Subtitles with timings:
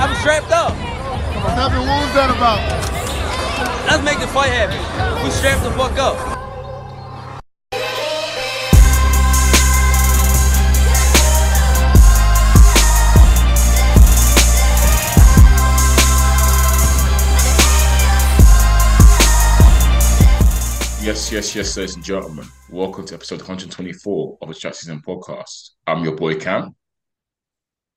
[0.00, 0.76] I'm strapped up.
[0.76, 1.56] Nothing.
[1.56, 1.88] happened?
[1.88, 2.62] What was that about?
[3.88, 5.24] Let's make the fight happen.
[5.24, 6.16] We strapped the fuck up.
[21.02, 22.46] Yes, yes, yes, ladies and gentlemen.
[22.70, 25.70] Welcome to episode 124 of the Chat Season podcast.
[25.88, 26.76] I'm your boy Cam,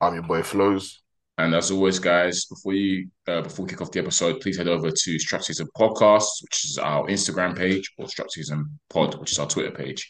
[0.00, 1.01] I'm your boy Flows.
[1.38, 4.68] And as always, guys, before you uh, before we kick off the episode, please head
[4.68, 5.40] over to Strap
[5.76, 8.28] Podcast, which is our Instagram page, or Strap
[8.90, 10.08] Pod, which is our Twitter page.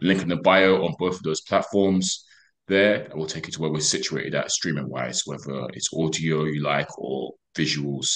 [0.00, 2.24] Link in the bio on both of those platforms.
[2.68, 6.44] There, it will take you to where we're situated at streaming wise, whether it's audio
[6.44, 8.08] you like or visuals.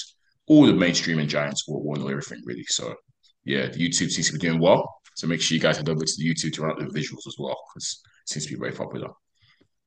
[0.48, 2.64] All the main streaming giants will want everything really.
[2.64, 2.97] So
[3.44, 4.92] yeah, the YouTube seems to be doing well.
[5.14, 7.36] So make sure you guys head over to the YouTube to run the visuals as
[7.38, 9.10] well, because it seems to be very popular.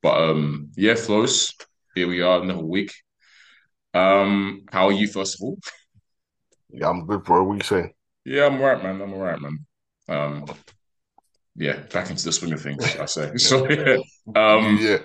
[0.02, 1.54] But um, yeah, flows.
[1.96, 2.92] Here we are, another week.
[3.94, 5.60] Um, how are you, first of all?
[6.70, 7.44] Yeah, I'm good, bro.
[7.44, 7.94] What you saying?
[8.26, 9.00] Yeah, I'm alright, man.
[9.00, 9.60] I'm alright, man.
[10.10, 10.46] Um,
[11.56, 13.32] yeah, back into the swing of things, I say.
[13.38, 13.98] So yeah,
[14.36, 14.98] um, yeah,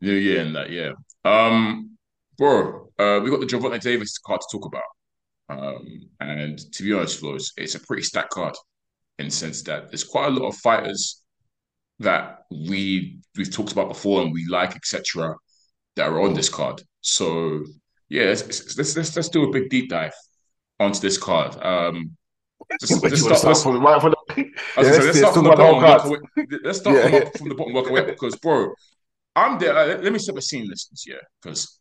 [0.00, 0.92] New Year and that, yeah.
[1.26, 1.98] Um,
[2.38, 4.82] bro, uh, we got the Gervonta Davis card to talk about.
[5.50, 8.54] Um, and to be honest, Flows, it's a pretty stacked card
[9.18, 11.22] in the sense that there's quite a lot of fighters
[11.98, 15.34] that we we've talked about before and we like, etc.,
[15.96, 16.82] that are on this card.
[17.00, 17.64] So
[18.08, 20.14] yeah, let's let's let's, let's do a big deep dive
[20.78, 21.56] onto this card.
[21.62, 22.16] Um,
[22.80, 24.44] just, let's start, start from the right from the.
[24.82, 25.66] Yeah, let's let's start from the bottom.
[25.74, 26.04] whole Work card.
[26.04, 26.18] away,
[26.64, 27.30] let's start Yeah, from, yeah.
[27.36, 27.72] from the bottom.
[27.74, 28.72] Work away because, bro,
[29.36, 29.76] I'm there.
[29.76, 31.04] uh, let me set the scene, listeners.
[31.06, 31.78] Yeah, because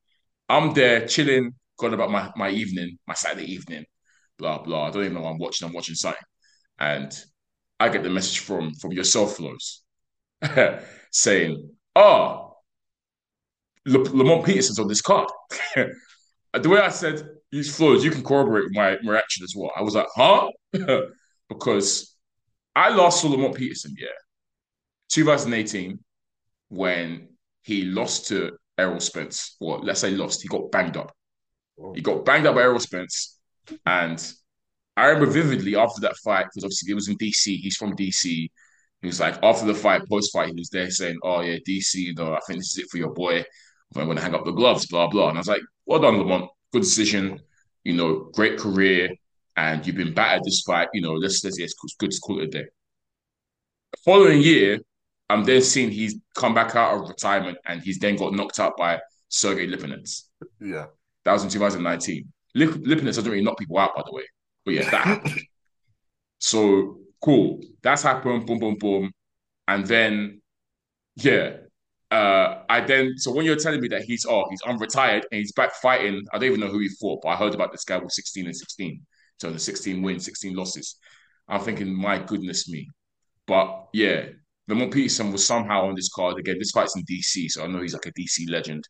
[0.48, 3.86] I'm there chilling, going about my my evening, my Saturday evening,
[4.38, 4.88] blah blah.
[4.88, 5.68] I don't even know what I'm watching.
[5.68, 6.22] I'm watching something,
[6.80, 7.12] and
[7.80, 9.84] I get the message from from yourself, Flows,
[11.12, 12.49] saying, "Oh,
[13.86, 15.30] Le- Lamont Peterson's on this card."
[15.76, 19.72] the way I said, "Use Flows," you can corroborate my my reaction as well.
[19.76, 20.50] I was like, "Huh?"
[21.50, 22.16] because
[22.76, 24.08] I last saw Lamont Peterson, yeah,
[25.10, 26.00] 2018,
[26.70, 27.30] when
[27.64, 31.12] he lost to Errol Spence, or let's say lost, he got banged up.
[31.82, 31.94] Oh.
[31.94, 33.40] He got banged up by Errol Spence,
[33.86, 34.34] and
[34.96, 37.58] I remember vividly after that fight because obviously it was in DC.
[37.58, 38.50] He's from DC.
[39.02, 41.96] He was like after the fight, post fight, he was there saying, "Oh yeah, DC,
[41.96, 43.44] you know, I think this is it for your boy.
[43.98, 46.18] I'm going to hang up the gloves, blah blah." And I was like, "Well done,
[46.18, 46.50] Lamont.
[46.74, 47.42] Good decision.
[47.84, 49.10] You know, great career,
[49.58, 50.90] and you've been battered this fight.
[50.94, 52.66] You know, let's let's it's good to call it a day."
[53.92, 54.80] The following year,
[55.30, 58.78] I'm then seeing he's come back out of retirement and he's then got knocked out
[58.78, 60.24] by Sergey Lipinets.
[60.60, 60.88] Yeah,
[61.26, 62.32] That was in 2019.
[62.56, 64.24] Lip- Lipinets doesn't really knock people out, by the way.
[64.66, 65.40] But yeah, that happened.
[66.40, 67.62] So cool.
[67.82, 68.46] That's happened.
[68.46, 69.12] Boom, boom, boom.
[69.68, 70.42] And then,
[71.16, 71.58] yeah.
[72.12, 75.52] Uh, I then so when you're telling me that he's oh he's unretired and he's
[75.52, 77.98] back fighting, I don't even know who he fought, but I heard about this guy
[77.98, 79.06] with 16 and 16.
[79.40, 80.98] So the 16 wins, 16 losses.
[81.48, 82.90] I'm thinking, my goodness me.
[83.48, 84.26] But yeah,
[84.68, 86.58] Lamont Peterson was somehow on this card again.
[86.60, 88.88] This fight's in DC, so I know he's like a DC legend.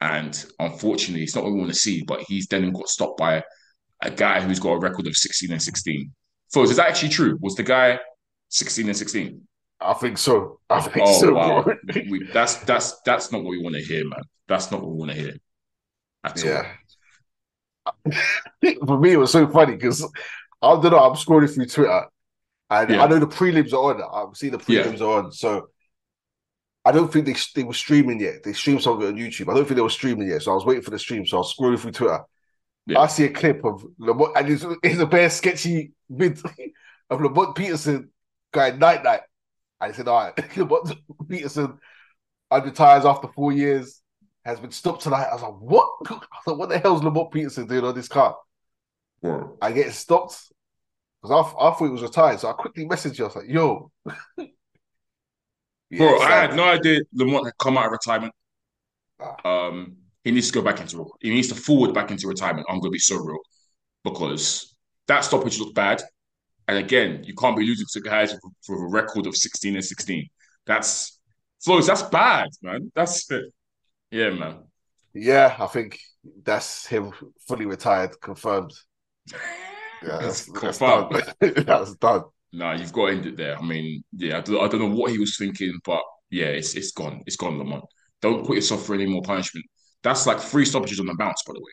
[0.00, 3.42] And unfortunately, it's not what we want to see, but he's then got stopped by
[4.02, 6.10] a guy who's got a record of 16 and 16.
[6.48, 7.38] So is that actually true?
[7.42, 7.98] Was the guy
[8.48, 9.46] 16 and 16?
[9.80, 10.60] I think so.
[10.68, 11.64] I think Oh so, wow.
[11.94, 14.22] We, that's that's that's not what we want to hear, man.
[14.46, 15.34] That's not what we want to hear.
[16.24, 16.72] At yeah.
[18.86, 20.04] For me, it was so funny because
[20.62, 20.98] I don't know.
[20.98, 22.06] I'm scrolling through Twitter,
[22.70, 23.02] and Yeah.
[23.04, 24.02] I know the prelims are on.
[24.28, 24.82] I'm seeing the Yeah.
[24.84, 25.32] prelims are on.
[25.32, 25.68] So
[26.84, 28.42] I don't think they they were streaming yet.
[28.42, 29.50] They streamed something on YouTube.
[29.50, 30.42] I don't think they were streaming yet.
[30.42, 31.26] So I was waiting for the stream.
[31.26, 32.20] So I was scrolling through Twitter.
[32.86, 33.00] Yeah.
[33.00, 36.40] I see a clip of Lamont, and it's, it's a bare sketchy vid
[37.10, 38.10] of Lamont Peterson
[38.52, 39.20] guy night night.
[39.80, 40.92] I said, all right, Lamont
[41.28, 41.78] Peterson
[42.52, 44.00] unretires after four years,
[44.44, 45.26] has been stopped tonight.
[45.30, 45.88] I was like, what?
[46.10, 48.36] I was like, what the hell's Lamont Peterson doing on this car?
[49.22, 49.58] Bro.
[49.60, 50.50] I get stopped
[51.22, 52.40] because I, I thought he was retired.
[52.40, 53.24] So I quickly messaged you.
[53.24, 53.90] I was like, yo.
[54.36, 58.32] Bro, it's I had no idea Lamont had come out of retirement.
[59.20, 59.66] Ah.
[59.66, 62.66] Um, he needs to go back into he needs to forward back into retirement.
[62.68, 63.38] I'm gonna be so real
[64.04, 64.74] because
[65.08, 66.02] that stoppage looked bad.
[66.68, 69.84] And again, you can't be losing to guys with, with a record of 16 and
[69.84, 70.28] 16.
[70.66, 71.18] That's
[71.64, 72.92] flows, that's bad, man.
[72.94, 73.52] That's it.
[74.10, 74.58] Yeah, man.
[75.12, 75.98] Yeah, I think
[76.44, 77.12] that's him
[77.48, 78.72] fully retired, confirmed.
[80.02, 81.10] Yeah, that's, that's done.
[81.40, 82.22] That's done.
[82.52, 83.58] Nah, you've got to end it there.
[83.58, 86.74] I mean, yeah, I don't, I don't know what he was thinking, but yeah, it's
[86.74, 87.22] it's gone.
[87.26, 87.84] It's gone, Lamont.
[88.22, 89.66] Don't put yourself for any more punishment.
[90.02, 91.72] That's like three stoppages on the bounce, by the way.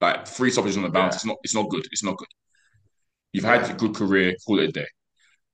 [0.00, 1.12] Like three stoppages on the bounce.
[1.12, 1.16] Yeah.
[1.16, 1.86] It's not it's not good.
[1.92, 2.28] It's not good.
[3.32, 4.86] You've had a good career, call it a day.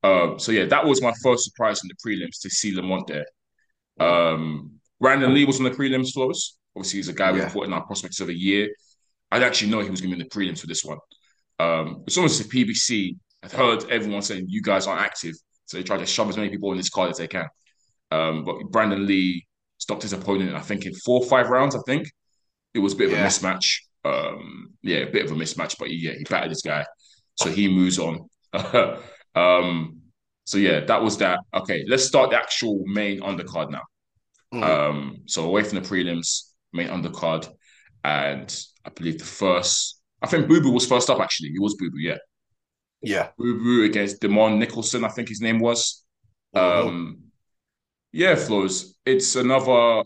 [0.02, 3.26] Um, so yeah, that was my first surprise in the prelims to see Lamont there.
[3.98, 6.56] Um, Brandon Lee was on the prelims floors.
[6.76, 7.46] Obviously, he's a guy Yeah.
[7.46, 8.68] we put in our prospects of a year.
[9.30, 10.98] I didn't actually know he was going to be in the prelims for this one.
[11.58, 15.34] Um, it's almost as if PBC had heard everyone saying you guys aren't active,
[15.64, 17.46] so they try to shove as many people in this card as they can.
[18.10, 19.46] Um, but Brandon Lee
[19.78, 21.74] stopped his opponent, I think, in four or five rounds.
[21.74, 22.08] I think
[22.74, 23.24] it was a bit of Yeah.
[23.24, 23.78] a mismatch.
[24.04, 26.84] Um, yeah, a bit of a mismatch, but yeah, he battered this guy,
[27.36, 28.28] so he moves on.
[29.34, 30.00] um,
[30.44, 31.40] so yeah, that was that.
[31.54, 33.82] Okay, let's start the actual main undercard now.
[34.54, 34.62] Mm.
[34.62, 37.48] Um, so away from the prelims, main undercard,
[38.04, 40.00] and I believe the first.
[40.22, 41.20] I think Boo Boo was first up.
[41.20, 41.98] Actually, he was Boo Boo.
[41.98, 42.18] Yeah,
[43.02, 43.28] yeah.
[43.36, 45.04] Boo Boo against Demond Nicholson.
[45.04, 46.04] I think his name was.
[46.54, 46.86] Mhm.
[46.86, 47.18] Um,
[48.12, 48.96] yeah, Flows.
[49.04, 50.02] It's another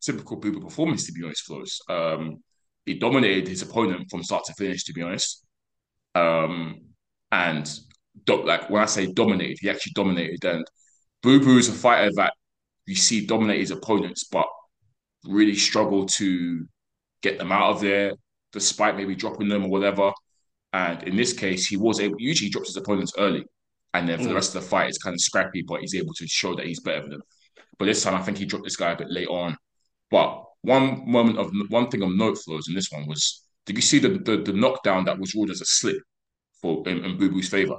[0.00, 1.80] typical Boo Boo performance, to be honest, Flows.
[1.88, 2.42] Um,
[2.86, 5.44] he dominated his opponent from start to finish, to be honest.
[6.14, 6.80] Um,
[7.32, 7.70] and
[8.24, 10.44] do- like when I say dominated, he actually dominated.
[10.44, 10.64] And
[11.22, 12.32] Boo Boo is a fighter that
[12.86, 14.46] you see dominate his opponents, but
[15.24, 16.66] really struggle to
[17.22, 18.12] get them out of there,
[18.52, 20.12] despite maybe dropping them or whatever.
[20.72, 22.16] And in this case, he was able.
[22.18, 23.44] Usually, he drops his opponents early,
[23.94, 24.34] and then for the Mm.
[24.34, 26.80] rest of the fight, it's kind of scrappy, but he's able to show that he's
[26.80, 27.22] better than them.
[27.78, 29.56] But this time, I think he dropped this guy a bit late on.
[30.10, 33.82] But one moment of one thing of note flows in this one was: did you
[33.82, 35.98] see the the, the knockdown that was ruled as a slip
[36.60, 37.76] for in, in Boo Boo's favor?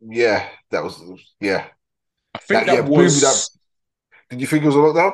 [0.00, 1.00] Yeah, that was
[1.40, 1.66] yeah.
[2.34, 3.48] I think That- that, yeah, Boo, was that-
[4.28, 5.12] Did you think it was a lockdown?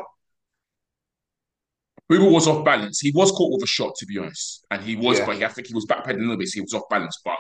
[2.09, 2.99] Boo Boo was off balance.
[3.01, 5.27] He was caught with a shot, to be honest, and he was, Yeah.
[5.27, 6.49] but I think he was backpedaling a little bit.
[6.49, 7.39] So he was off balance, but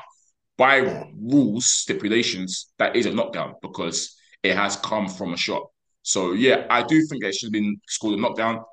[0.57, 1.05] by Yeah.
[1.21, 5.65] rules stipulations, that is a knockdown because it has come from a shot.
[6.03, 8.65] So yeah, I do think it should have been scored a knockdown.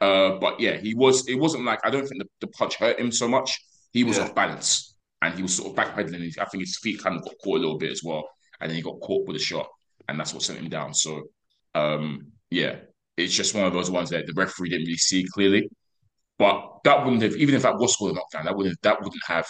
[0.00, 1.26] Uh, but yeah, he was.
[1.28, 3.58] It wasn't like I don't think the, the punch hurt him so much.
[3.92, 4.24] He was Yeah.
[4.24, 6.38] off balance and he was sort of backpedaling.
[6.38, 8.28] I think his feet kind of got caught a little bit as well,
[8.60, 9.66] and then he got caught with a shot,
[10.08, 10.92] and that's what sent him down.
[10.92, 11.22] So
[11.74, 12.76] um, yeah,
[13.16, 15.68] it's just one of those ones that the referee didn't really see clearly.
[16.38, 19.22] But that wouldn't have, even if that was scored a knockdown, that wouldn't that wouldn't
[19.26, 19.46] have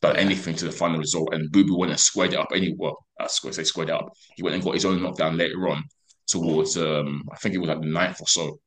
[0.00, 1.34] done anything to the final result.
[1.34, 2.76] And Boo Boo went and squared it up anyway.
[2.78, 4.08] Well, I squared, say squared it up.
[4.36, 5.82] He went and got his own knockdown later on
[6.28, 8.58] towards, um, I think it was like the ninth or so.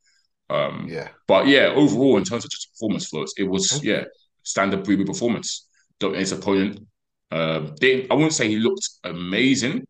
[0.53, 1.09] Um, Yeah.
[1.27, 4.03] but yeah, overall, in terms of just performance flows, it was yeah
[4.43, 5.67] standard Boo Boo performance.
[5.99, 6.85] His opponent.
[7.31, 9.87] Um, didn't, I wouldn't say he looked amazing,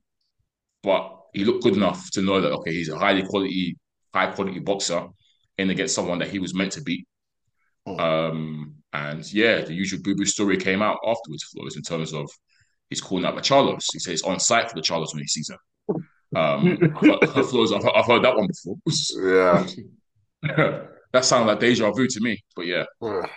[0.84, 3.78] but he looked good enough to know that okay, he's a highly quality,
[4.14, 5.08] high quality boxer,
[5.58, 7.08] in against someone that he was meant to beat.
[7.88, 8.00] Mm.
[8.00, 12.30] Um, and yeah, the usual Boo Boo story came out afterwards, Flores, in terms of
[12.90, 13.86] he's calling out the Charlos.
[13.92, 15.60] He says he's on site for the Charlos when he sees them.
[16.36, 16.78] Um,
[17.50, 18.78] Flores, I've, I've heard that one before.
[19.20, 19.66] Yeah.
[21.14, 23.32] that sounds like deja vu to me, but yeah, Well,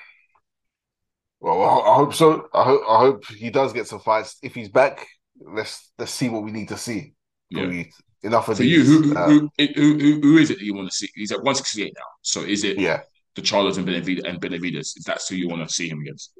[1.40, 2.48] I hope so.
[2.52, 4.36] I hope I hope he does get some fights.
[4.42, 5.06] If he's back,
[5.40, 7.14] let's let's see what we need to see.
[7.50, 7.66] yeah.
[7.66, 7.92] We-
[8.22, 10.90] enough of For you, who, uh, who, who, who, who is it that you want
[10.90, 11.08] to see?
[11.14, 12.02] He's at 168 now.
[12.22, 13.00] So is it yeah.
[13.34, 14.94] the Charlos and Benavides and Benavides?
[14.96, 16.32] If that's who you want to see him against?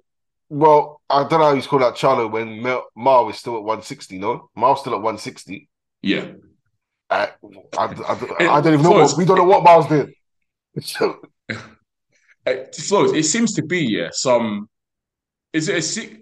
[0.49, 2.61] Well, I don't know how he's called out Charlo when
[2.97, 4.19] Mar is still at 160.
[4.19, 5.69] No, Mar's still at 160.
[6.03, 6.33] Yeah.
[7.09, 7.31] I,
[7.79, 8.91] I, I, I don't even know.
[8.91, 10.13] What, we don't know what Mar's doing.
[10.81, 11.21] So,
[12.79, 14.69] Flows, it seems to be, yeah, some.
[15.53, 16.21] Is it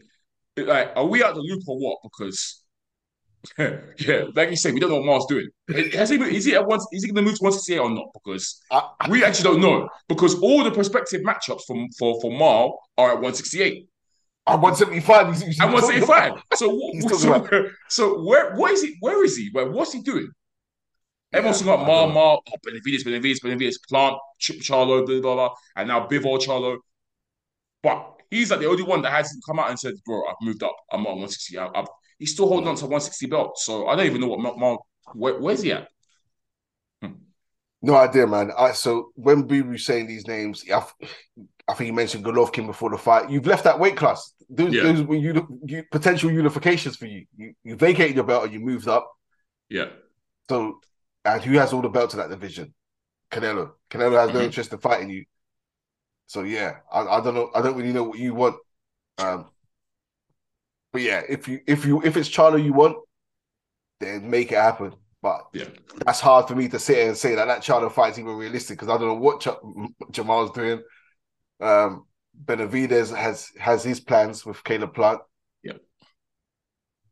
[0.57, 0.63] a?
[0.63, 1.99] Like, are we out the loop or what?
[2.03, 2.63] Because,
[3.59, 5.49] yeah, like you said, we don't know what Mar's doing.
[5.95, 6.87] Has he, is he at once?
[6.93, 8.07] Is he going to move to 168 or not?
[8.15, 9.89] Because I, we actually don't know.
[10.09, 13.89] Because all the prospective matchups from for for Mar are at 168
[14.47, 15.29] I'm 175.
[15.29, 16.43] He's, he's and 175.
[16.55, 18.97] So, He's what, talking so, so where what is he?
[19.01, 19.49] Where is he?
[19.53, 20.29] Where, what's he doing?
[21.35, 22.09] Everyone's talking about I Mar.
[22.15, 26.79] Mar, oh, Benavides, Benavides, Benavides, Plant, Chip Charlo, blah, blah, blah, and now Bivol Charlo.
[27.83, 30.63] But he's like the only one that hasn't come out and said, bro, I've moved
[30.63, 30.77] up.
[30.93, 31.59] I'm on 160.
[31.59, 31.87] I, I've,
[32.19, 33.59] he's still holding on to 160 belt.
[33.59, 34.79] So I don't even know what Mar, Mar
[35.13, 35.89] where, where's he at?
[37.03, 37.13] Hmm.
[37.83, 38.51] No idea, man.
[38.57, 40.85] I, so when we were saying these names, I,
[41.69, 43.31] I think you mentioned Golovkin before the fight.
[43.31, 44.35] You've left that weight class.
[44.49, 44.85] Those, Yeah.
[44.85, 47.27] those were uni- you, potential unifications for you.
[47.37, 47.55] you.
[47.65, 49.11] You vacated your belt and you moved up.
[49.69, 49.89] Yeah.
[50.49, 50.81] So,
[51.25, 52.75] and who has all the belts in that division?
[53.31, 53.73] Canelo.
[53.91, 54.45] Canelo has no Mhm.
[54.45, 55.25] interest in fighting you.
[56.27, 57.51] So yeah, I, I don't know.
[57.55, 58.57] I don't really know what you want.
[59.19, 59.51] Um,
[60.93, 62.97] but yeah, if you if you if it's Charlo you want,
[64.01, 64.95] then make it happen.
[65.23, 65.69] But Yeah.
[66.05, 68.89] that's hard for me to sit and say that that Charlo fight's even realistic because
[68.95, 70.83] I don't know what Ch- Jamal's doing.
[71.61, 75.21] Um, Benavides has has his plans with Caleb Plant.
[75.63, 75.75] Yeah.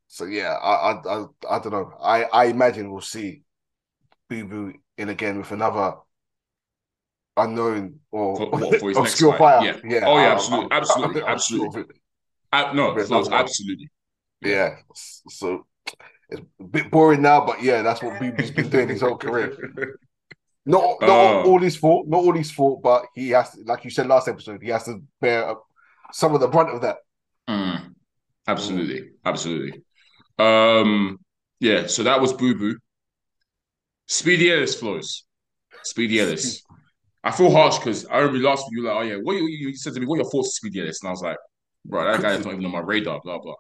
[0.09, 1.93] So yeah, I I I, I don't know.
[2.01, 3.43] I I imagine we'll see
[4.33, 5.95] Boo Boo in again with another
[7.37, 9.75] unknown or For- what, for obscure fight?
[9.75, 9.85] fight.
[9.85, 10.05] Yeah.
[10.07, 11.83] Oh, yeah, absolutely, I'm- absolutely, I'm- I'm absolutely.
[11.83, 11.87] sure.
[12.53, 13.45] Uh, no, There's Flows, another one.
[13.45, 13.89] absolutely.
[14.43, 14.77] Yeah.
[14.95, 15.67] So
[16.29, 19.57] it's a bit boring now, but yeah, that's what BB's been doing his whole career.
[20.65, 21.43] Not not Oh.
[21.45, 24.29] all his fault, not all his fault, but he has to, like you said last
[24.29, 25.55] episode, he has to bear uh,
[26.13, 26.99] some of the brunt of that.
[27.51, 27.95] Mm.
[28.47, 29.83] Absolutely, absolutely.
[30.39, 31.19] Um,
[31.59, 31.89] yeah.
[31.89, 32.79] So that was Boo Boo.
[34.13, 35.25] Speedy Ellis flows.
[35.85, 36.63] Speedy Ellis.
[37.25, 39.47] I feel harsh because I remember last week you were like, oh yeah, what you,
[39.49, 41.01] you said to me, what are your thoughts Speedy Ellis?
[41.01, 41.37] And I was like,
[41.87, 43.55] bro, that guy's not even on my radar, blah blah.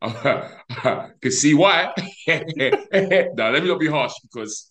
[1.20, 1.92] Can see why.
[2.26, 4.70] now let me not be harsh because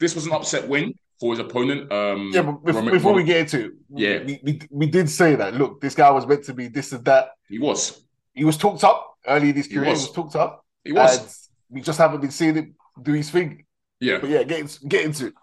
[0.00, 1.92] this was an upset win for his opponent.
[1.92, 4.24] Um, Yeah, but before, Roman- before we get into it, Yeah.
[4.24, 5.54] we, we, we did say that.
[5.54, 7.28] Look, this guy was meant to be this and that.
[7.48, 8.02] he was,
[8.34, 9.84] He was talked up early in his He career.
[9.84, 10.00] He was.
[10.08, 10.64] was, talked up.
[10.82, 13.64] he was, we just haven't been seeing him do his thing.
[14.00, 14.18] Yeah.
[14.18, 15.34] But yeah, get into, get into it.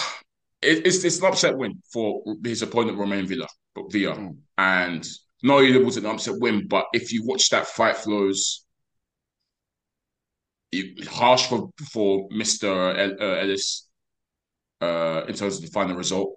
[0.62, 4.37] it, it's it's an upset win for his opponent Roiman Villa, but Villa, Mm.
[4.59, 5.06] and
[5.42, 8.64] not only was it an upset win, but if you watch that fight flows,
[10.73, 13.88] it, harsh for for Mister El, uh, Ellis,
[14.80, 16.37] uh, in terms of the final result.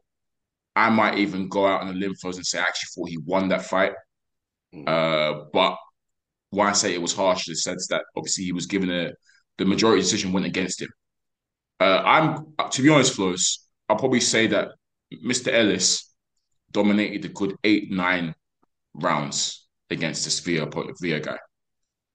[0.76, 3.18] I might even go out on a limb flows and say I actually thought he
[3.26, 3.94] won that fight.
[4.74, 4.88] Mm.
[4.88, 5.78] Uh, but
[6.52, 9.12] why I say it was harsh in the sense that obviously he was given a
[9.58, 10.90] the majority decision went against him.
[11.80, 13.66] Uh, I'm to be honest, Flows.
[13.88, 14.70] I'll probably say that
[15.26, 15.52] Mr.
[15.52, 16.14] Ellis
[16.72, 18.36] dominated a good eight, nine
[18.94, 20.68] rounds against this Via
[21.00, 21.38] Via guy.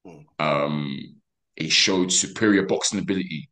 [0.07, 0.25] Mm.
[0.39, 1.17] Um,
[1.57, 3.49] he showed superior boxing ability,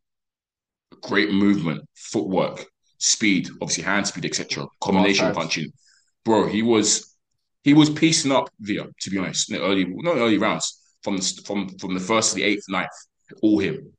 [1.01, 2.65] great movement, footwork,
[2.99, 4.65] speed, obviously hand speed, etc.
[4.81, 5.71] Combination punching.
[6.23, 7.15] Bro, he was
[7.63, 11.17] he was piecing up Via, to be honest, in the early not early rounds, from
[11.17, 12.89] the, from from the first to the eighth, ninth,
[13.41, 13.91] all him.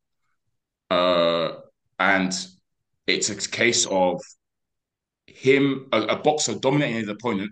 [0.91, 1.53] Uh,
[1.99, 2.33] and
[3.07, 4.21] it's a case of
[5.27, 7.51] him, a, a boxer dominating his opponent,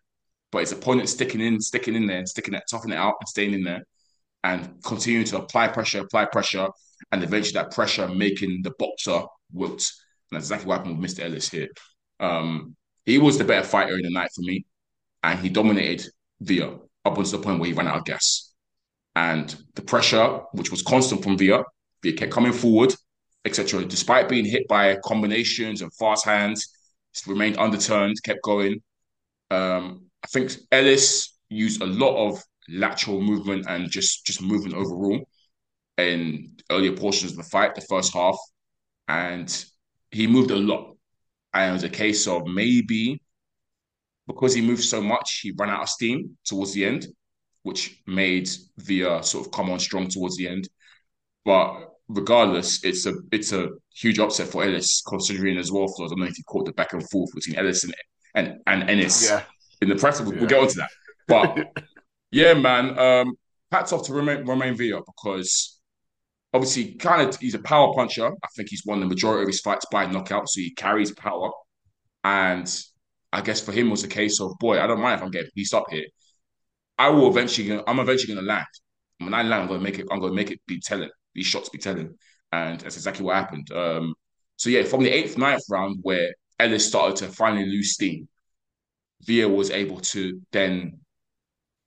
[0.51, 3.55] but his opponent sticking in, sticking in there, sticking it, toughing it out, and staying
[3.55, 3.83] in there,
[4.45, 6.69] and continuing to apply pressure, apply pressure,
[7.11, 9.23] and eventually that pressure making the boxer
[9.53, 9.91] wilt.
[10.31, 11.25] And that's exactly what happened with Mr.
[11.25, 11.69] Ellis here.
[12.21, 14.65] Um, he was the better fighter in the night for me,
[15.23, 16.07] and he dominated
[16.41, 18.53] Via up until the point where he ran out of gas.
[19.15, 21.63] And the pressure, which was constant from Via,
[22.03, 22.95] Via kept coming forward,
[23.45, 23.85] etc.
[23.85, 26.67] Despite being hit by combinations and fast hands,
[27.27, 28.83] remained underturned, kept going.
[29.51, 35.21] Um, I think Ellis used a lot of lateral movement and just just movement overall
[35.99, 38.37] in earlier portions of the fight, the first half,
[39.09, 39.65] and
[40.11, 40.97] he moved a lot.
[41.55, 43.21] And it was a case of maybe
[44.27, 47.07] because he moved so much, he ran out of steam towards the end,
[47.63, 50.69] which made Via sort of come on strong towards the end.
[51.45, 55.87] But regardless, it's a it's a huge upset for Ellis, considering as well.
[55.89, 57.95] For I don't know if you caught the back and forth between Ellis and
[58.35, 59.43] and, and Ennis Yeah.
[59.81, 60.21] in the press.
[60.21, 60.41] We'll, Yeah.
[60.41, 60.91] we'll get onto that.
[61.29, 61.85] But
[62.31, 63.35] yeah, man, um,
[63.71, 65.79] hats off to Roiman, Roiman Villa because
[66.55, 68.27] obviously, kind of, he's a power puncher.
[68.27, 71.51] I think he's won the majority of his fights by knockout, so he carries power.
[72.25, 72.67] And
[73.33, 75.51] I guess for him was a case of, boy, I don't mind if I'm getting
[75.55, 76.05] pieced up here.
[76.99, 78.67] I will eventually, I'm eventually going to land.
[79.19, 80.07] When I land, I'm going to make it.
[80.11, 81.11] I'm going to make it be telling.
[81.35, 82.15] These shots be telling,
[82.53, 83.71] and that's exactly what happened.
[83.73, 84.15] Um,
[84.57, 88.29] so yeah, from the eighth, ninth round, where Ellis started to finally lose steam,
[89.25, 90.99] Villa was able to then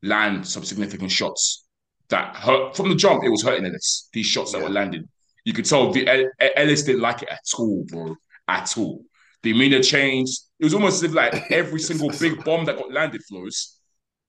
[0.04, 1.66] land some significant shots
[2.10, 3.24] that hurt from the jump.
[3.24, 4.10] It was hurting Ellis.
[4.14, 4.66] These shots that Yeah.
[4.66, 5.08] were landing,
[5.44, 6.08] you could tell the,
[6.56, 8.16] Ellis didn't like it at all, bro,
[8.48, 9.04] at all.
[9.44, 10.40] The demeanor changed.
[10.60, 13.78] It was almost as if like every single big bomb that got landed, flows,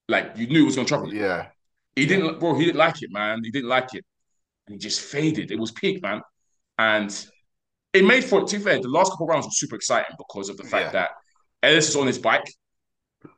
[0.07, 1.13] like you knew it was going to trouble.
[1.13, 1.47] Yeah.
[1.95, 2.55] He didn't, bro.
[2.55, 3.41] He didn't like it, man.
[3.43, 4.05] He didn't like it,
[4.67, 5.51] and he just faded.
[5.51, 6.21] It was peak, man,
[6.77, 7.09] and
[7.93, 8.47] it made for it.
[8.47, 10.87] To be fair, the last couple of rounds were super exciting because of the fact
[10.87, 10.91] Yeah.
[10.91, 11.09] that
[11.63, 12.47] Ellis was on his bike,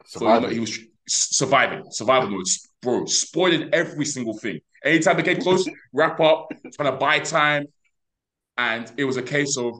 [0.05, 2.45] so you know, he was surviving, survival mode,
[2.81, 4.59] bro, spoiling every single thing.
[4.83, 7.65] Anytime they came close, wrap up, trying to buy time,
[8.57, 9.75] and it was a case of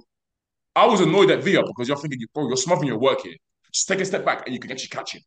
[0.75, 3.36] I was annoyed at Villa because you're thinking, bro, you're smothering your work here.
[3.74, 5.22] Just take a step back and you can actually catch him.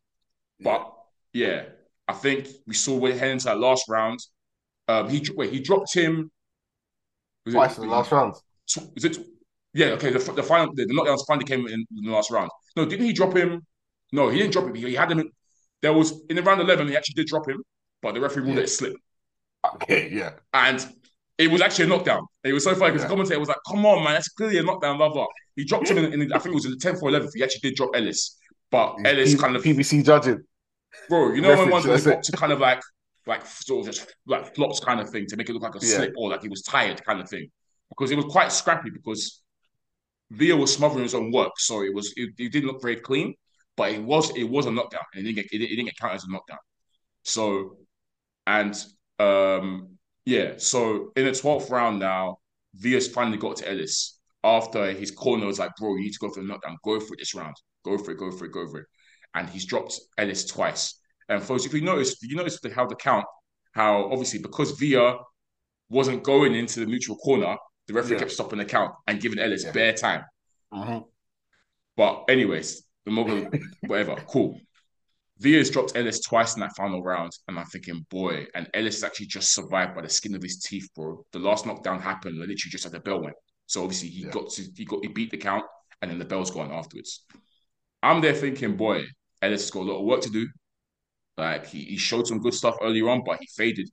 [0.59, 0.91] But
[1.33, 1.65] yeah,
[2.07, 4.19] I think we saw when heading into that last round.
[4.87, 6.31] Um, he wait, he dropped him.
[7.45, 8.35] Was Twice in the last round.
[8.95, 9.17] is it?
[9.73, 10.11] Yeah, okay.
[10.11, 12.49] The, the final, the, the knockdowns finally came in, in the last round.
[12.75, 13.65] No, didn't he drop him?
[14.11, 14.75] No, he didn't drop him.
[14.75, 15.19] He, he had him.
[15.19, 15.29] In,
[15.81, 16.87] there was in the round eleven.
[16.87, 17.61] He actually did drop him,
[18.01, 18.63] but the referee ruled Yeah.
[18.63, 18.93] it slip,
[19.75, 20.31] Okay, yeah.
[20.53, 20.85] and
[21.37, 22.25] it was actually a knockdown.
[22.43, 23.07] It was so funny because Yeah.
[23.07, 25.25] the commentator was like, "Come on, man, that's clearly a knockdown." Blah blah.
[25.55, 27.31] He dropped him in, in I think it was in the tenth or eleventh.
[27.35, 28.37] He actually did drop Ellis,
[28.71, 30.41] but Ellis P- kind of PBC judging.
[31.09, 31.33] bro.
[31.33, 32.29] You know when ones the it.
[32.37, 32.81] kind of like
[33.27, 35.85] like sort of just like flops kind of thing to make it look like a
[35.85, 35.95] Yeah.
[35.97, 37.47] slip or like he was tired kind of thing
[37.89, 39.41] because it was quite scrappy because
[40.31, 43.35] Villa was smothering his own work, so it was it, it didn't look very clean,
[43.77, 46.15] but it was it was a knockdown and it didn't get it, didn't get counted
[46.15, 46.57] as a knockdown.
[47.23, 47.77] So
[48.47, 48.75] and
[49.19, 52.37] um yeah, so in the twelfth round now,
[52.75, 56.29] Villa's finally got to Ellis after his corner was like, bro, you need to go
[56.29, 56.77] for the knockdown.
[56.83, 57.55] Go for it this round.
[57.83, 58.87] Go for it, go for it, go for it.
[59.35, 60.99] And he's dropped Ellis twice.
[61.29, 63.25] And folks, if you notice, you notice how the count,
[63.73, 65.17] how obviously because Villa
[65.89, 67.55] wasn't going into the neutral corner,
[67.87, 68.19] the referee Yeah.
[68.19, 69.71] kept stopping the count and giving Ellis Yeah.
[69.71, 70.23] bare time.
[70.73, 71.05] Mhm.
[71.95, 74.59] But anyways, the moment, whatever, cool.
[75.39, 79.25] Villa's dropped Ellis twice in that final round, and I'm thinking, boy, and Ellis actually
[79.25, 81.25] just survived by the skin of his teeth, bro.
[81.31, 83.35] The last knockdown happened literally just as the bell went.
[83.65, 84.29] So obviously he Yeah.
[84.29, 85.65] got to he got he beat the count,
[86.01, 87.25] and then the bell's gone afterwards.
[88.01, 89.05] I'm there thinking, boy,
[89.41, 90.47] Ellis has got a lot of work to do.
[91.37, 93.89] Like he, he showed some good stuff earlier on, but he faded.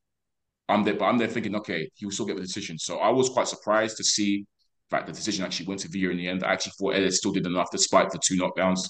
[0.68, 2.78] I'm there, but I'm there thinking, okay, he will still get the decision.
[2.78, 4.46] So I was quite surprised to see
[4.90, 6.44] that the decision actually went to Villa in the end.
[6.44, 8.88] I actually thought Ellis still did enough despite the two knockdowns.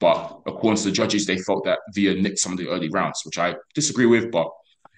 [0.00, 3.20] But according to the judges, they felt that Villa nicked some of the early rounds,
[3.24, 4.48] which I disagree with, but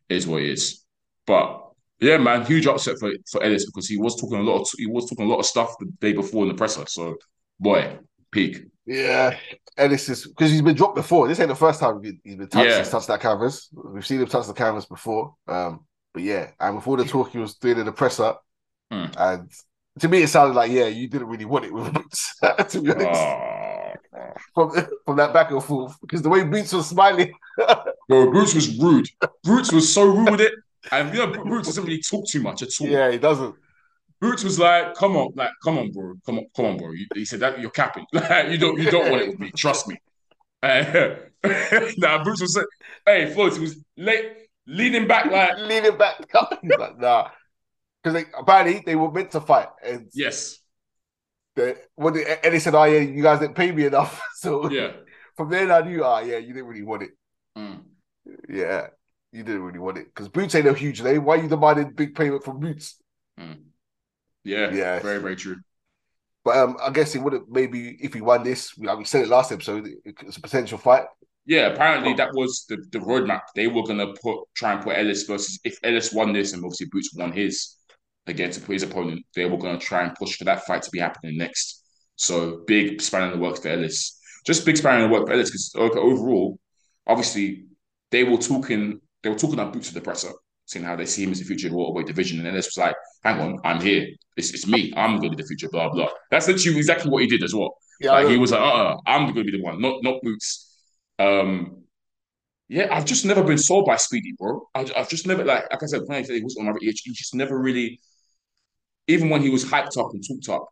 [0.08, 0.82] it is what it is.
[1.26, 1.60] But
[2.00, 4.86] yeah, man, huge upset for, for Ellis because he was talking a lot of he
[4.86, 6.84] was talking a lot of stuff the day before in the presser.
[6.86, 7.16] So
[7.60, 7.98] boy,
[8.30, 8.64] peak.
[8.86, 9.36] Yeah,
[9.78, 11.26] Ellis is because he's been dropped before.
[11.28, 12.68] This ain't the first time he- he's been touched.
[12.70, 12.78] Yeah.
[12.78, 13.68] He's touched that canvas.
[13.72, 15.34] We've seen him touch the canvas before.
[15.48, 18.34] Um, but yeah, and before the talk he was doing in the presser,
[18.90, 19.06] Hmm.
[19.16, 19.50] and
[20.00, 22.36] to me it sounded like yeah, you didn't really want it with Boots.
[22.68, 23.20] to be honest,
[24.56, 27.32] Oh, from from that back and forth because the way Boots was smiling,
[28.08, 29.08] bro, Boots was rude.
[29.44, 30.52] Boots was so rude with it.
[30.92, 32.86] And you know, Boots doesn't really talk too much at all.
[32.86, 33.54] yeah, he doesn't.
[34.24, 37.26] Boots was like, "Come on, like, come on, bro, come on, come on, bro." He
[37.26, 38.06] said that you're capping.
[38.14, 39.50] Like, you don't, you don't want it with me.
[39.50, 39.98] Trust me.
[40.62, 41.16] Uh,
[41.98, 42.66] nah, Boots was like,
[43.04, 44.32] "Hey, Floyd, he was late,
[44.66, 46.24] leaning back, like, leaning back.
[46.32, 47.28] Like, nah,
[48.02, 50.58] because apparently they were meant to fight, and yes,
[51.54, 54.70] they, when they, and they said, "Oh yeah, you guys didn't pay me enough." So
[54.70, 54.92] yeah."
[55.36, 57.10] from then I knew, ah, yeah, you didn't really want it.
[57.58, 57.82] Mm.
[58.48, 58.86] Yeah,
[59.32, 61.24] you didn't really want it because Boots ain't a huge name.
[61.24, 62.96] Why are you demanding big payment from Boots?
[64.44, 65.00] Yeah, Yeah.
[65.00, 65.57] very, very true.
[66.44, 68.76] But um, I guess it would have maybe if he won this.
[68.76, 69.88] We, we said it last episode.
[70.04, 71.07] It's a potential fight.
[71.46, 73.42] Yeah, apparently that was the, the roadmap.
[73.54, 76.87] They were gonna put try and put Ellis versus if Ellis won this and obviously
[76.92, 77.76] Boots won his
[78.26, 81.37] against his opponent, they were gonna try and push for that fight to be happening
[81.38, 81.83] next.
[82.16, 84.18] So big span in the works for Ellis.
[84.46, 86.59] Just big span in the work for Ellis because overall,
[87.07, 87.64] obviously
[88.11, 90.33] they were talking they were talking about Boots to the presser,
[90.66, 92.76] seeing how they see him as the future of the welterweight division, and Ellis was
[92.78, 92.93] like,
[93.24, 94.08] "Hang on, I'm here.
[94.37, 94.92] It's, it's me.
[94.96, 96.08] I'm gonna be the future." Blah blah.
[96.30, 97.76] That's literally exactly what he did as well.
[98.00, 100.76] Yeah, Like he was like, uh, I'm going to be the one, not not Boots.
[101.18, 101.84] Um,
[102.68, 104.66] yeah, I've just never been sold by Speedy, bro.
[104.74, 106.72] I, I've just never like, like I said, when I said he was on my
[106.80, 108.00] he he just never really,
[109.06, 110.68] even when he was hyped up and talked up,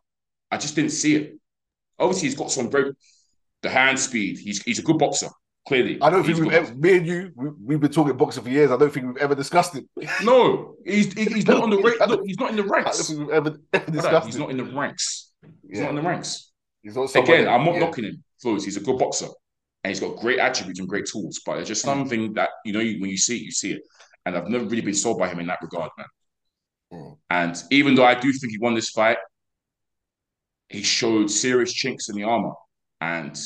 [0.51, 1.33] I just didn't see it.
[1.99, 2.91] Obviously, he's got some very
[3.61, 4.37] the hand speed.
[4.39, 5.29] He's he's a good boxer.
[5.65, 8.49] Clearly, I don't think we've ever, me and you, we, we've been talking boxing for
[8.49, 8.69] years.
[8.69, 9.85] I don't think we've ever discussed it.
[10.23, 12.71] No, he's he- he's not on the ra- look, He's not in the I don't
[12.83, 13.07] ranks.
[13.07, 14.39] think we've ever, ever discussed He's it.
[14.39, 15.31] not in the ranks.
[15.41, 15.83] He's yeah.
[15.83, 16.51] not in the ranks.
[16.81, 17.79] He's not Again, that- I'm not yeah.
[17.79, 18.65] knocking him, Flores.
[18.65, 19.27] He's a good boxer,
[19.85, 21.39] and he's got great attributes and great tools.
[21.45, 23.83] But it's just something that you know you, when you see it, you see it.
[24.25, 26.07] And I've never really been sold by him in that regard, man.
[26.91, 27.17] Mm.
[27.29, 29.17] And even though I do think he won this fight,
[30.67, 32.51] he showed serious chinks in the armor,
[32.99, 33.39] and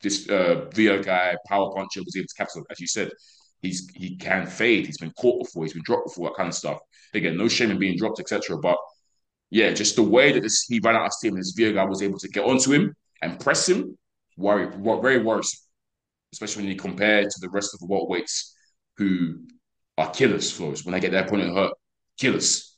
[0.00, 2.60] this uh, guy, power puncher, was able to capture.
[2.70, 3.10] As you said,
[3.62, 4.86] he's he can fade.
[4.86, 5.64] He's been caught before.
[5.64, 6.28] He's been dropped before.
[6.28, 6.78] That kind of stuff.
[7.14, 8.58] Again, no shame in being dropped, etc.
[8.58, 8.76] But
[9.50, 11.84] yeah, just the way that this, he ran out of steam, and this Via guy
[11.84, 13.96] was able to get onto him and press him,
[14.36, 15.60] worry, very worrisome,
[16.32, 18.52] especially when you compare to the rest of the welterweights
[18.96, 19.38] who
[19.96, 21.72] are killers, Flores, when they get their opponent hurt,
[22.18, 22.76] killers.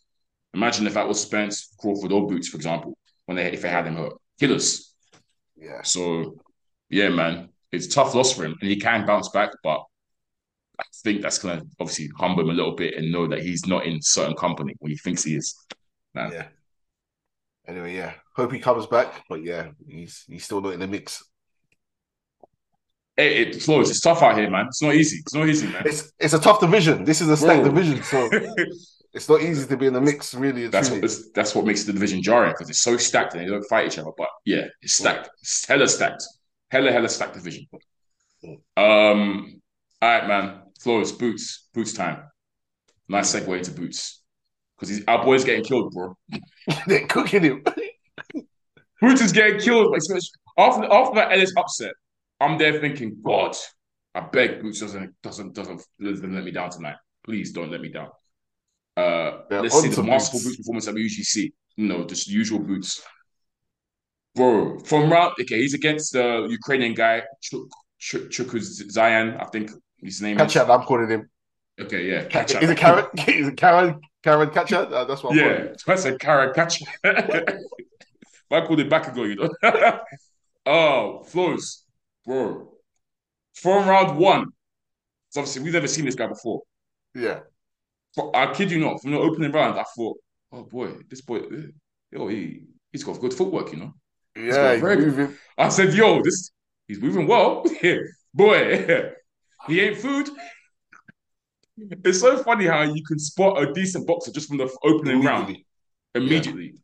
[0.54, 3.86] Imagine if that was Spence, Crawford, or Boots, for example, when they if they had
[3.86, 4.94] him hurt, killers.
[5.56, 5.82] Yeah.
[5.82, 6.36] So
[6.90, 9.84] yeah, man, it's a tough loss for him, and he can bounce back, but
[10.78, 13.86] I think that's gonna obviously humble him a little bit and know that he's not
[13.86, 15.54] in certain company when he thinks he is.
[16.14, 16.32] Man.
[16.32, 16.46] Yeah.
[17.66, 18.12] Anyway, yeah.
[18.34, 21.22] Hope he comes back, but yeah, he's he's still not in the mix.
[23.16, 24.66] It, it Flores, it's tough out here, man.
[24.66, 25.18] It's not easy.
[25.18, 25.82] It's not easy, man.
[25.84, 27.04] It's it's a tough division.
[27.04, 28.28] This is a stacked division, so
[29.12, 30.34] it's not easy to be in the mix.
[30.34, 31.02] Really, that's truly.
[31.02, 33.64] what that's, that's what makes the division jarring because it's so stacked and they don't
[33.68, 34.10] fight each other.
[34.16, 35.28] But yeah, it's stacked.
[35.40, 36.24] It's hella stacked.
[36.70, 37.66] Hella hella stacked division.
[38.76, 39.60] Um,
[40.00, 40.62] all right, man.
[40.80, 42.22] Flores, boots, boots time.
[43.08, 44.22] Nice segue into boots
[44.78, 46.16] because our boy's getting killed, bro.
[46.86, 47.64] They're cooking him.
[49.00, 49.90] Boots is getting killed.
[49.92, 50.02] Like,
[50.58, 51.92] after after that Ellis upset,
[52.38, 53.56] I'm there thinking, God,
[54.14, 56.96] I beg Boots doesn't doesn't doesn't doesn't let me down tonight.
[57.24, 58.08] Please don't let me down.
[58.96, 60.44] Uh, Yeah, let's see the masterful Boots.
[60.44, 61.52] Boots performance that we usually see.
[61.76, 63.02] You know, just usual Boots.
[64.34, 68.46] Bro, from round okay, he's against the Ukrainian guy Chuk Chuk
[68.96, 70.62] Zayan, I think his name Catch is.
[70.62, 71.28] I'm calling him.
[71.80, 72.62] Okay, yeah, Ca- catch up.
[72.62, 73.06] Is it Karen?
[73.28, 74.00] Is it Karen?
[74.22, 74.76] Karen Catcher?
[74.76, 76.82] Uh, that's what I'm calling Yeah, that's a Kara catch.
[77.04, 79.50] I called it back ago, you know.
[80.66, 81.84] oh, flows,
[82.26, 82.72] bro.
[83.54, 84.46] From round one,
[85.30, 86.62] so obviously we've never seen this guy before.
[87.14, 87.40] Yeah.
[88.16, 90.18] But I kid you not, from the opening round, I thought,
[90.52, 91.42] oh boy, this boy,
[92.10, 93.94] yo, he he's got good footwork, you know.
[94.36, 95.34] Yeah, he's moving.
[95.58, 96.50] I said, yo, this
[96.88, 97.64] he's moving well.
[98.34, 99.12] boy,
[99.66, 100.30] he ain't food.
[102.04, 105.48] It's so funny how you can spot a decent boxer just from the opening round
[105.48, 105.64] Immediately.
[106.14, 106.74] immediately.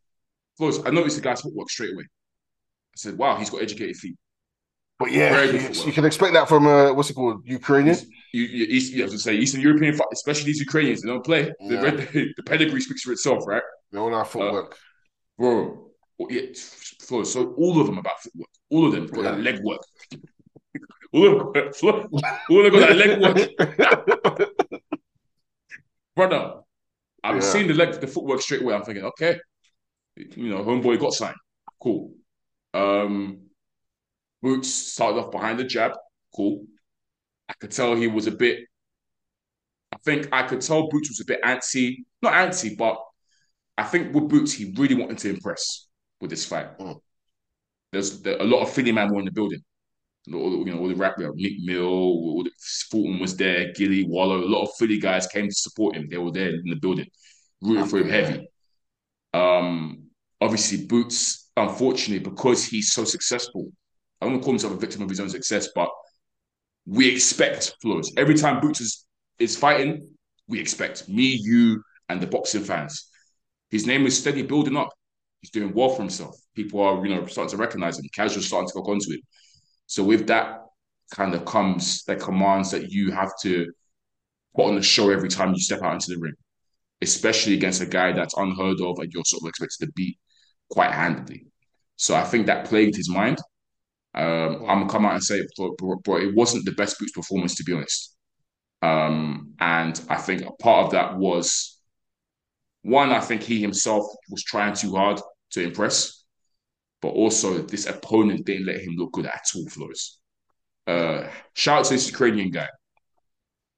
[0.57, 2.03] Flows, I noticed the guy's footwork straight away.
[2.03, 4.17] I said, wow, he's got educated feet.
[4.97, 7.95] But yeah, you, you can expect that from uh, what's it called, Ukrainian.
[8.33, 11.43] You, you, East, you have to say Eastern European, especially these Ukrainians, they don't play.
[11.43, 11.81] The, Yeah.
[11.81, 11.97] red,
[12.37, 13.61] the pedigree speaks for itself, right?
[13.91, 14.75] They all have footwork.
[15.37, 15.86] Bro,
[16.29, 18.49] yeah, so all of them about footwork.
[18.69, 19.51] All of them got that Yeah.
[19.51, 19.81] leg work.
[21.13, 21.71] All of them,
[22.49, 24.37] all of them got that leg work.
[26.15, 26.61] Brother,
[27.23, 27.41] I'm Yeah.
[27.41, 28.73] seeing the leg, the footwork straight away.
[28.73, 29.39] I'm thinking, okay,
[30.15, 31.37] you know, homeboy got signed.
[31.79, 32.13] Cool.
[32.73, 33.43] Um,
[34.41, 35.93] Boots started off behind the jab.
[36.35, 36.65] Cool.
[37.49, 38.67] I could tell he was a bit.
[39.91, 42.05] I think I could tell Boots was a bit antsy.
[42.21, 43.03] Not antsy, but
[43.77, 45.86] I think with Boots, he really wanted to impress
[46.21, 46.77] with this fight.
[46.79, 46.99] Mm.
[47.91, 49.61] There's there, a lot of Philly man were in the building.
[50.33, 52.51] All the- you know, all the rap, Meek Mill, all the,
[52.91, 54.43] Fulton was there, Gillie, Wallo.
[54.43, 56.07] A lot of Philly guys came to support him.
[56.09, 57.07] They were there in the building,
[57.61, 58.49] rooting for him heavy.
[59.33, 60.07] Um,
[60.41, 63.71] obviously, Boots, unfortunately, because he's so successful,
[64.19, 65.89] I don't want to call himself a victim of his own success, but
[66.85, 68.11] we expect flaws.
[68.17, 69.05] Every time Boots is,
[69.39, 70.09] is fighting,
[70.47, 73.09] we expect me, you, and the boxing fans.
[73.69, 74.89] His name is steady building up.
[75.41, 76.35] He's doing well for himself.
[76.55, 78.05] People are, you know, starting to recognize him.
[78.13, 79.21] Casuals starting to go onto him.
[79.85, 80.63] So with that
[81.11, 83.71] kind of comes that commands that you have to
[84.55, 86.33] put on the show every time you step out into the ring,
[87.01, 90.17] especially against a guy that's unheard of and you're sort of expected to beat
[90.69, 91.45] quite handily.
[91.95, 93.37] So I think that plagued his mind.
[94.13, 97.11] Um, I'm gonna come out and say, bro, bro, bro, it wasn't the best Boots
[97.11, 98.15] performance to be honest.
[98.81, 101.76] Um, and I think a part of that was
[102.87, 103.11] one.
[103.11, 105.19] I think he himself was trying too hard
[105.51, 106.23] to impress,
[107.01, 109.67] but also this opponent didn't let him look good at all.
[109.69, 110.19] Flores.
[110.85, 112.69] Uh, shout out to this Ukrainian guy.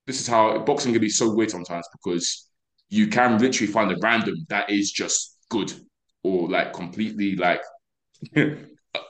[0.05, 2.49] This is how boxing can be so weird sometimes because
[2.89, 5.71] you can literally find a random that is just good
[6.23, 7.61] or like completely like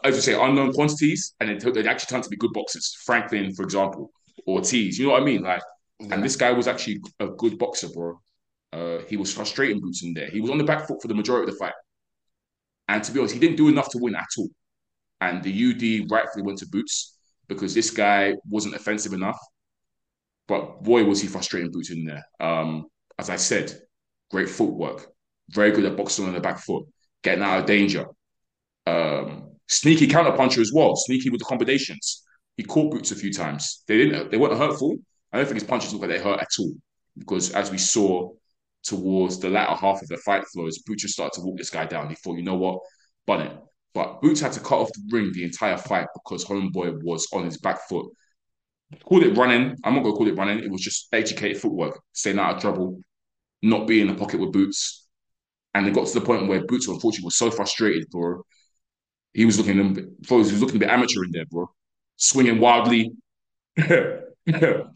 [0.04, 2.96] as you say, unknown quantities, and then they actually turn to be good boxers.
[3.06, 4.12] Franklin, for example,
[4.48, 5.00] Ortiz.
[5.00, 5.42] You know what I mean?
[5.42, 5.62] Like,
[6.12, 8.20] and this guy was actually a good boxer, bro.
[8.71, 10.29] Uh, he was frustrating Boots in there.
[10.29, 11.73] He was on the back foot for the majority of the fight,
[12.88, 14.49] and to be honest, he didn't do enough to win at all.
[15.21, 19.38] And the UD rightfully went to Boots because this guy wasn't offensive enough.
[20.47, 22.25] But boy, was he frustrating Boots in there.
[22.39, 22.86] Um,
[23.17, 23.73] as I said,
[24.32, 25.08] great footwork,
[25.49, 26.86] very good at boxing on the back foot,
[27.23, 28.05] getting out of danger.
[28.88, 32.23] Um, sneaky counter puncher as well, sneaky with the combinations.
[32.58, 33.84] He caught Boots a few times.
[33.88, 34.32] They didn't.
[34.32, 34.97] They weren't hurtful.
[35.32, 36.73] I don't think his punches look like they hurt at all
[37.17, 38.32] because as we saw
[38.84, 41.86] towards the latter half of the fight flows, Boots just started to walk this guy
[41.86, 42.10] down.
[42.10, 42.80] He thought, you know what,
[43.26, 43.58] bun it.
[43.94, 47.46] But Boots had to cut off the ring the entire fight because Homeboy was on
[47.46, 48.06] his back foot.
[49.04, 49.76] Call it running.
[49.84, 50.60] I'm not gonna call it running.
[50.60, 53.02] It was just educated footwork, staying out of trouble,
[53.62, 55.08] not being in the pocket with Boots.
[55.74, 58.42] And it got to the point where Boots, unfortunately, was so frustrated, bro.
[59.34, 61.70] He was looking, he was looking a bit amateur in there, bro.
[62.15, 63.12] Swinging wildly.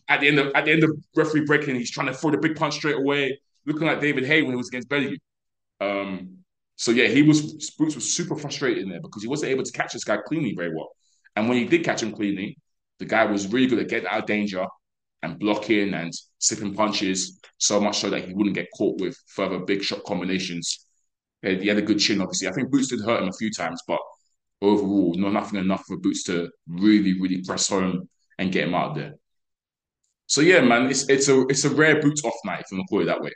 [0.09, 2.37] at the end of at the end of referee breaking, he's trying to throw the
[2.37, 5.15] big punch straight away, looking like David Haye when he was against Bellew.
[5.81, 6.37] Um,
[6.75, 9.71] so yeah, he was Boots was super frustrated in there because he wasn't able to
[9.71, 10.89] catch this guy cleanly very well.
[11.35, 12.57] And when he did catch him cleanly,
[12.99, 14.65] the guy was really good at getting out of danger
[15.23, 19.59] and blocking and slipping punches, so much so that he wouldn't get caught with further
[19.59, 20.85] big shot combinations.
[21.41, 22.47] He had a good chin, obviously.
[22.47, 23.99] I think Boots did hurt him a few times, but
[24.61, 28.95] overall, not nothing enough for Boots to really, really press home and get him out
[28.95, 29.13] there.
[30.27, 32.87] So yeah, man, it's it's a it's a rare Boots off night, if you want
[32.87, 33.31] to call it that way.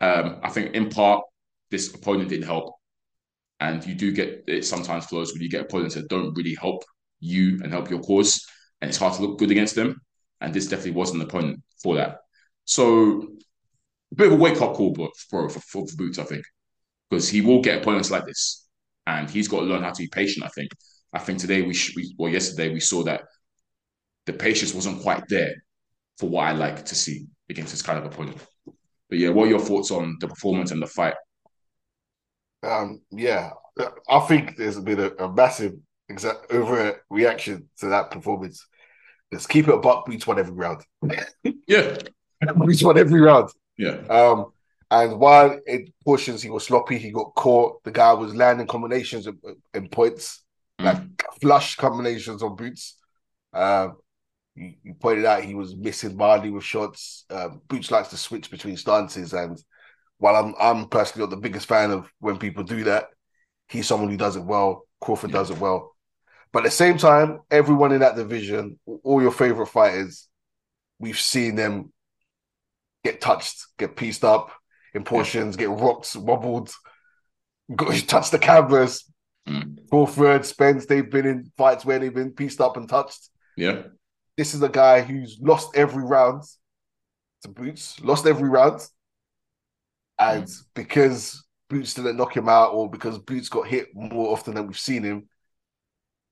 [0.00, 1.22] Um, I think in part
[1.70, 2.74] this opponent didn't help,
[3.60, 6.84] and you do get it sometimes flows when you get opponents that don't really help
[7.20, 8.46] you and help your cause,
[8.80, 10.00] and it's hard to look good against them.
[10.40, 12.18] And this definitely wasn't an opponent for that.
[12.66, 13.22] So
[14.12, 16.44] a bit of a wake up call, bro, for, for, for Boots, I think,
[17.08, 18.68] because he will get opponents like this,
[19.06, 20.44] and he's got to learn how to be patient.
[20.44, 20.70] I think.
[21.12, 23.22] I think today we, sh- we well yesterday we saw that
[24.26, 25.54] the patience wasn't quite there
[26.18, 28.36] for what I like to see against this kind of opponent.
[29.08, 31.14] But yeah, what are your thoughts on the performance and the fight?
[32.62, 33.50] Um, yeah,
[34.08, 35.74] I think there's been a, a massive
[36.10, 38.66] exa- overreaction to that performance.
[39.30, 40.06] Let's keep it a buck.
[40.06, 40.82] Beats one every round.
[41.68, 41.96] Yeah,
[42.66, 43.50] Beats one every round.
[43.76, 44.52] yeah, Um,
[44.90, 47.82] And while in portions he was sloppy, he got caught.
[47.84, 49.38] The guy was landing combinations in,
[49.74, 50.44] in points,
[50.78, 50.98] like
[51.40, 52.96] flush combinations on boots.
[53.52, 53.96] Um,
[54.56, 57.24] you, you pointed out he was missing badly with shots.
[57.30, 59.62] Um, Boots likes to switch between stances, and
[60.18, 63.06] while I'm I'm personally not the biggest fan of when people do that,
[63.68, 64.86] he's someone who does it well.
[65.00, 65.94] Crawford does it well.
[66.52, 70.28] But at the same time, everyone in that division, all your favorite fighters,
[70.98, 71.92] we've seen them
[73.04, 74.52] get touched, get pieced up
[74.94, 76.72] in portions, get rocked, wobbled,
[78.06, 79.10] touch the canvas.
[79.46, 79.88] Mm.
[79.90, 83.28] Crawford, Spence, they've been in fights where they've been pieced up and touched.
[83.56, 83.82] Yeah.
[84.36, 86.42] This is a guy who's lost every round
[87.42, 88.80] to Boots, lost every round.
[90.18, 94.66] And because Boots didn't knock him out, or because Boots got hit more often than
[94.66, 95.28] we've seen him,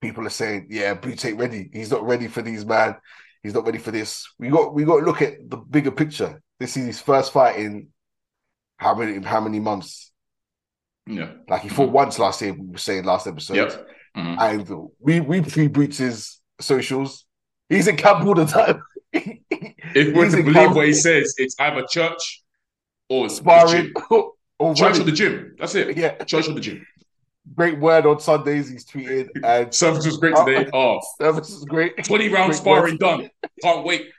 [0.01, 1.71] people are saying, "Yeah, Boots ain't ready.
[1.73, 2.97] He's not ready for these man.
[3.43, 6.43] He's not ready for this." We got we got to look at the bigger picture.
[6.59, 7.88] This is his first fight in
[8.79, 10.12] how many how many months?
[11.07, 11.33] Yeah.
[11.49, 12.55] Like he fought once last year.
[12.55, 13.88] We were saying last episode, Yep.
[14.17, 14.40] Mhm.
[14.40, 17.27] and we we pre Boots' socials.
[17.68, 18.83] He's in camp all the time.
[19.12, 22.42] If we're He's to believe camp what he says, it's either church
[23.09, 25.55] or sparring or Church or the gym.
[25.59, 25.96] That's it.
[25.96, 26.87] Yeah, Church or the gym.
[27.55, 28.68] great word on Sundays.
[28.70, 30.68] He's tweeted and Service was great today.
[30.74, 32.03] Oh, service is great.
[32.05, 33.31] 20 round Great sparring done.
[33.62, 34.11] Can't wait.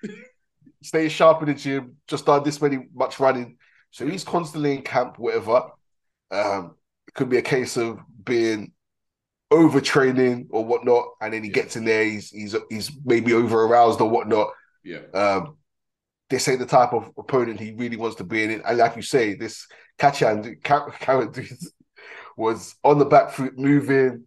[0.84, 1.98] Stay sharp in the gym.
[2.08, 3.58] Just done this many much running,
[3.92, 5.18] so he's constantly in camp.
[5.18, 5.72] Whatever.
[6.32, 6.76] Um,
[7.08, 8.72] it could be a case of being
[9.52, 12.04] overtraining or whatnot, and then he gets in there.
[12.04, 14.50] He's he's he's maybe over aroused or whatnot.
[14.84, 15.00] Yeah.
[15.14, 15.58] Um,
[16.30, 18.62] this ain't the type of opponent he really wants to be in.
[18.62, 19.68] And like you say, this
[20.00, 21.32] Kachan Karen
[22.38, 24.26] was on the back foot, moving,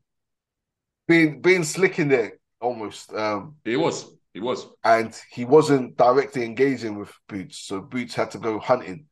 [1.07, 3.13] being being slick in there almost.
[3.13, 4.11] Um, He was.
[4.35, 4.69] He was.
[4.85, 9.07] and he wasn't directly engaging with Boots, so Boots had to go hunting.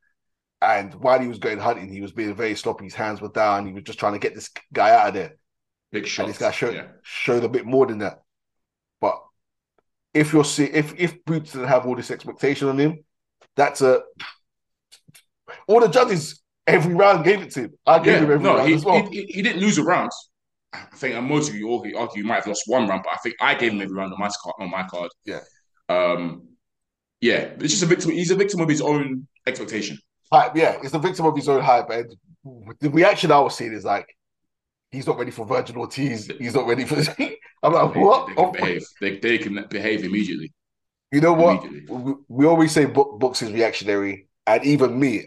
[0.61, 2.85] And while he was going hunting, he was being very sloppy.
[2.85, 3.67] His hands were down.
[3.67, 5.37] He was just trying to get this guy out of there.
[5.91, 6.87] Big And this guy showed Yeah.
[7.03, 8.21] showed a bit more than that.
[8.99, 9.21] But
[10.13, 13.03] if you're see if if Boots didn't have all this expectation on him,
[13.55, 14.01] that's a
[15.67, 17.73] all the judges every round gave it to him.
[17.85, 19.07] I gave Yeah, him every no, round he, as well.
[19.09, 20.11] he, he didn't lose a round.
[20.73, 23.17] I think most of you all argue he might have lost one round, but I
[23.17, 24.55] think I gave him every round on my card.
[24.59, 25.39] On my card, Yeah.
[25.89, 26.49] Um,
[27.21, 28.11] yeah, it's just a victim.
[28.11, 29.97] He's a victim of his own expectation.
[30.31, 31.89] Hype, yeah, it's the victim of his own hype.
[31.89, 32.13] And
[32.79, 34.07] the reaction I was seeing is like,
[34.97, 36.29] he's not ready for Virgil Ortiz.
[36.39, 36.95] He's not ready for.
[37.63, 38.27] I'm like, They, what?
[38.27, 38.83] they can Oh, behave.
[38.99, 40.53] They, they can behave immediately.
[41.11, 41.63] You know what?
[41.89, 45.25] We, we always say bo- boxing is reactionary, and even me,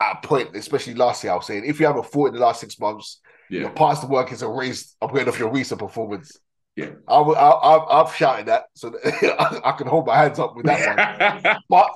[0.00, 2.40] at a point, especially last year, I was saying if you haven't fought in the
[2.40, 3.20] last six months,
[3.62, 4.96] your past work is erased.
[5.00, 6.36] I'm going off your recent performance.
[6.76, 6.90] Yeah.
[7.08, 10.54] I, I, I, I've shouted that, so that I, I can hold my hands up
[10.54, 11.56] with that one.
[11.68, 11.90] But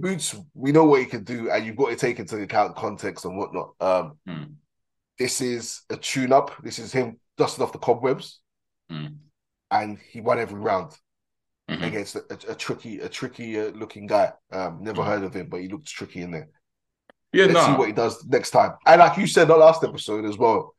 [0.00, 3.24] Boots, we know what he can do, and you've got to take into account context
[3.26, 3.70] and whatnot.
[3.80, 4.42] Um, Hmm.
[5.18, 6.62] This is a tune-up.
[6.62, 8.40] This is him dusting off the cobwebs,
[8.90, 9.06] Hmm.
[9.70, 10.92] and he won every round
[11.70, 11.86] Mhm.
[11.88, 14.32] against a, a, a tricky, a tricky uh, looking guy.
[14.52, 15.08] Um, never Hmm.
[15.08, 16.48] heard of him, but he looked tricky in there.
[17.32, 18.74] yeah, Let's see what he does next time.
[18.86, 20.74] And like you said the last episode as well,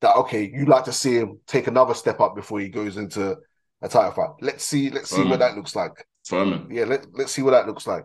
[0.00, 3.36] that okay, you like to see him take another step up before he goes into
[3.82, 4.30] a title fight.
[4.40, 5.92] Let's see, let's see what that looks like.
[6.26, 6.68] Thurman.
[6.70, 8.04] Yeah, let, let's see what that looks like.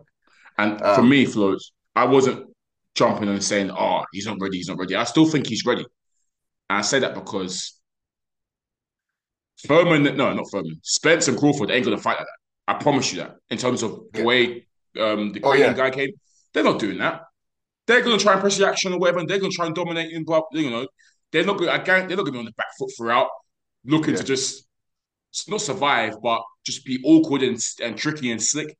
[0.58, 1.56] And Um, for me, Flo,
[1.94, 2.46] I wasn't
[2.96, 4.56] jumping and saying, "Oh, he's not ready.
[4.56, 5.84] He's not ready." I still think he's ready.
[6.70, 7.78] And I say that because
[9.66, 12.38] Thurman, no, not Thurman, Spence and Crawford ain't gonna fight like that.
[12.68, 13.36] I promise you that.
[13.50, 14.66] In terms of the way
[15.00, 15.76] um, the Oh, Korean yeah.
[15.76, 16.10] guy came,
[16.52, 17.22] they're not doing that.
[17.86, 20.10] They're gonna try and press the action or whatever, and they're gonna try and dominate
[20.10, 20.24] you.
[20.24, 20.86] But you know,
[21.32, 21.60] they're not.
[21.68, 23.28] I guarantee they're not gonna be on the back foot throughout,
[23.84, 24.18] looking Yeah.
[24.20, 24.66] to just
[25.48, 28.76] not survive, but just be awkward and, and tricky and slick.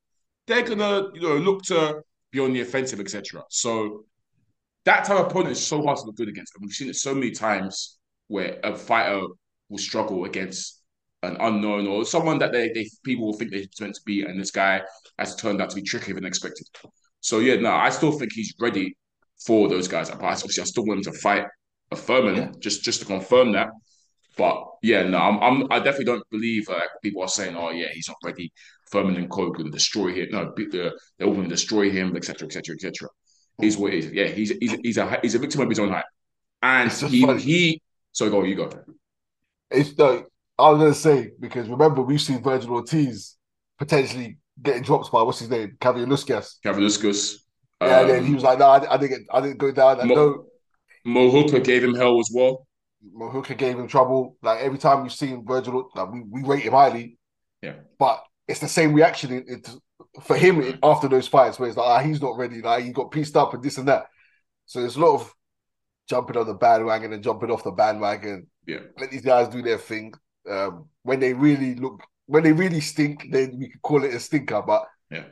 [0.47, 2.03] They're gonna, you know, look to
[2.37, 3.43] be on the offensive, etc.
[3.51, 4.05] So
[4.85, 6.55] that type of opponent is so hard to look good against.
[6.55, 9.23] And we've seen it so many times where a fighter
[9.69, 10.83] will struggle against
[11.23, 14.39] an unknown or someone that they, they people will think they're meant to be, and
[14.41, 14.81] this guy
[15.19, 16.67] has turned out to be trickier than expected.
[17.21, 18.97] So yeah, no, I still think he's ready
[19.45, 20.11] for those guys.
[20.11, 21.45] But obviously, I still want him to fight
[21.91, 22.51] a Thurman Yeah.
[22.61, 23.69] just just to confirm that.
[24.37, 27.89] But yeah, no, I'm, I'm I definitely don't believe uh, people are saying, oh yeah,
[27.93, 28.53] he's not ready.
[28.91, 30.29] Thurman and going to destroy him.
[30.31, 33.09] No, they're, all going to destroy him, etc., etc., etc.
[33.61, 33.83] He's hmm.
[33.83, 34.13] what he is.
[34.13, 36.05] Yeah, he's he's he's a he's a victim of his own hype,
[36.63, 37.41] and he funny.
[37.41, 37.83] he.
[38.13, 38.71] So go, you go.
[39.71, 40.25] It's no,
[40.59, 43.37] I was gonna say because remember we've seen Virgil Ortiz
[43.79, 46.57] potentially getting dropped by what's his name, Javier Luskas.
[46.65, 47.37] Kavaliauskas.
[47.83, 50.01] Yeah, and then he um, was like, "No, I, I didn't I didn't go down."
[50.01, 50.45] And Mo- no,
[51.05, 52.67] Mo Hooker gave him hell as well.
[53.13, 54.37] Mo Hooker gave him trouble.
[54.43, 57.19] Like every time we've seen Virgil, like we, we rate him highly.
[57.61, 57.75] Yeah.
[57.99, 59.71] But it's the same reaction it, it,
[60.23, 62.63] for him after those fights where it's like, ah, he's not ready.
[62.63, 64.07] Like he got pieced up and this and that.
[64.67, 65.35] So there's a lot of
[66.09, 68.47] jumping on the bandwagon and jumping off the bandwagon.
[68.67, 68.81] Yeah.
[68.99, 70.15] Let these guys do their thing.
[70.49, 74.21] Um, when they really look, when they really stink, then we could call it a
[74.21, 74.63] stinker.
[74.63, 75.25] But Yeah.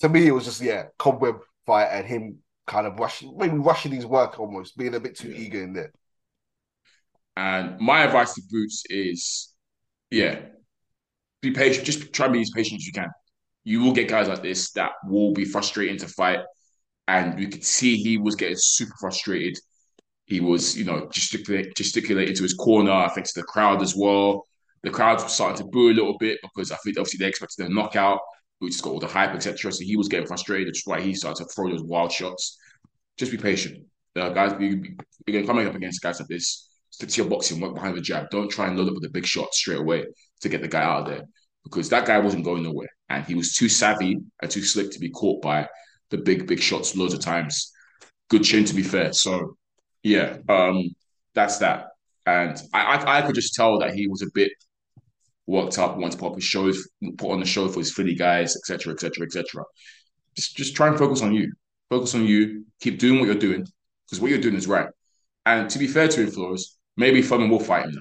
[0.00, 3.92] to me, it was just yeah, cobweb fight and him kind of rushing, maybe rushing
[3.92, 5.38] his work almost, being a bit too Yeah.
[5.38, 5.92] eager in there.
[7.36, 9.52] And my advice to Boots is,
[10.10, 10.40] yeah,
[11.44, 11.86] be patient.
[11.86, 13.08] Just try and be as patient as you can.
[13.64, 16.40] You will get guys like this that will be frustrating to fight,
[17.08, 19.58] and you could see he was getting super frustrated.
[20.26, 22.92] He was, you know, gesticulate, gesticulating to his corner.
[22.92, 24.46] I think to the crowd as well.
[24.82, 27.66] The crowd was starting to boo a little bit because I think obviously they expected
[27.66, 28.20] a knockout.
[28.60, 29.72] Boots got all the hype, etc.
[29.72, 32.58] So he was getting frustrated, which is why he started to throw those wild shots.
[33.16, 34.54] Just be patient, uh, guys.
[34.60, 34.82] You,
[35.26, 38.30] you're coming up against guys like this stick to your boxing, work behind the jab.
[38.30, 40.04] Don't try and load up with a big shot straight away
[40.40, 41.24] to get the guy out of there
[41.64, 45.00] because that guy wasn't going nowhere and he was too savvy and too slick to
[45.00, 45.66] be caught by
[46.10, 47.72] the big, big shots loads of times.
[48.30, 49.12] Good chin, to be fair.
[49.12, 49.56] So,
[50.04, 50.88] yeah, um,
[51.34, 51.88] that's that.
[52.26, 54.52] And I, I, I could just tell that he was a bit
[55.48, 56.70] worked up, wanted to put up his show,
[57.18, 59.64] put on the show for his Philly guys, etc., etc., etc.
[60.36, 61.52] Just, just try and focus on you.
[61.90, 62.64] Focus on you.
[62.80, 63.66] Keep doing what you're doing
[64.06, 64.88] because what you're doing is right.
[65.44, 67.92] And to be fair to him, Flores, maybe Thurman will fight him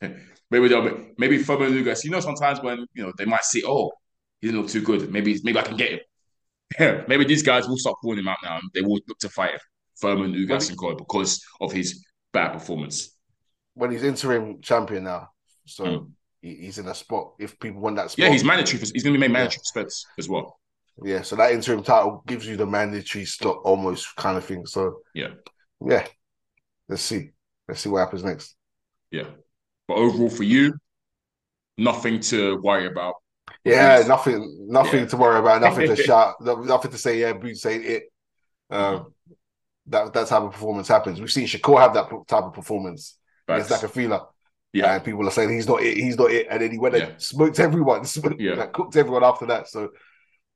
[0.00, 0.10] now.
[0.50, 2.04] maybe they'll be, maybe Thurman Lucas.
[2.04, 3.90] You know, sometimes when you know they might see, oh,
[4.40, 5.10] he didn't look too good.
[5.12, 6.00] Maybe maybe I can get him.
[6.78, 8.56] Yeah, maybe these guys will stop calling him out now.
[8.56, 9.52] and They will look to fight
[10.00, 13.16] Thurman Ugas and Cole because of his bad performance.
[13.74, 15.28] When he's interim champion now,
[15.66, 16.10] so Mm.
[16.42, 17.34] he, he's in a spot.
[17.38, 18.78] If people want that spot, Yeah, he's mandatory.
[18.78, 20.58] For, he's going to be made mandatory for Spence as well.
[21.02, 24.66] Yeah, so that interim title gives you the mandatory slot almost kind of thing.
[24.66, 25.28] So Yeah,
[25.86, 26.06] yeah,
[26.88, 27.30] let's see.
[27.70, 28.56] Let's see what happens next.
[29.12, 29.24] yeah.
[29.86, 30.74] But overall, for you,
[31.78, 33.14] nothing to worry about.
[33.64, 35.06] Yeah, nothing, nothing Yeah.
[35.06, 35.60] to worry about.
[35.60, 36.34] Nothing to shout.
[36.40, 37.20] Nothing to say.
[37.20, 38.02] Yeah, Boots ain't it.
[38.70, 39.14] Um,
[39.86, 41.20] that that type of performance happens.
[41.20, 43.82] We've seen Shakur have that type of performance against Facts.
[43.84, 44.26] Nakafila,
[44.72, 45.96] Yeah, and people are saying he's not it.
[45.96, 47.04] He's not it, and then he went Yeah.
[47.06, 48.04] and smoked everyone.
[48.16, 48.54] Smoked, Yeah.
[48.54, 49.68] like, cooked everyone after that.
[49.68, 49.90] So.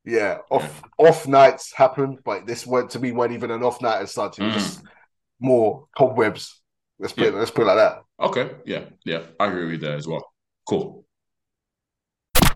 [0.06, 4.02] Yeah, off off nights happen, but this went to me weren't even an off night
[4.02, 4.38] as such.
[4.38, 4.56] It was Mm.
[4.58, 4.82] just
[5.40, 6.60] more cobwebs.
[7.04, 7.38] Let's put it, Yeah.
[7.38, 8.02] let's put it like that.
[8.18, 8.50] Okay.
[8.64, 8.84] Yeah.
[9.04, 9.24] Yeah.
[9.38, 10.24] I agree with you there as well.
[10.66, 11.04] Cool.
[12.46, 12.54] All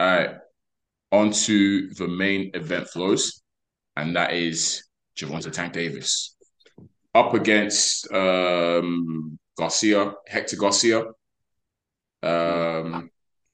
[0.00, 0.30] right.
[1.12, 3.42] On to the main event flows,
[3.94, 4.82] and that is
[5.16, 6.34] Gervonta Tank Davis
[7.14, 11.04] up against um, Garcia, Hector Garcia.
[12.24, 13.08] Um,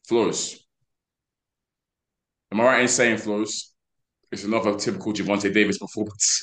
[0.08, 0.64] Flores.
[2.50, 3.74] Am I right in saying Flores?
[4.32, 6.42] It's another typical Gervonta Davis performance.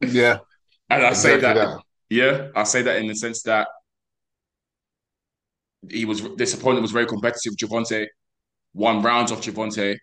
[0.00, 0.38] Yeah,
[0.90, 3.68] And I say exactly that, yeah, I say that in the sense that
[5.90, 7.52] he was this opponent was very competitive.
[7.52, 8.06] With Gervonta
[8.72, 9.96] one rounds off Gervonta.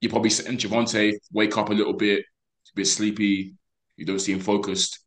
[0.00, 3.54] You're probably sitting Gervonta wake up a little bit, a bit sleepy.
[3.96, 5.00] You don't see him focused,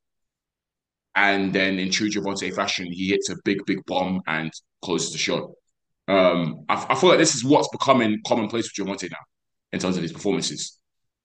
[1.15, 5.17] and then in true Gervonta fashion, he hits a big, big bomb and closes the
[5.17, 5.50] shot.
[6.08, 9.17] Um, I, I feel like this is what's becoming commonplace with Gervonta now
[9.71, 10.78] in terms of his performances.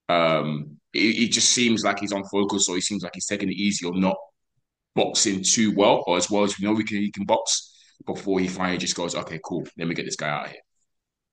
[0.08, 3.48] Um, it, it just seems like he's on focus, or he seems like he's taking
[3.48, 4.16] it easy, or not
[4.96, 7.74] boxing too well, or as well as we know we can he can box
[8.06, 10.60] before he finally just goes, okay, cool, let me get this guy out of here.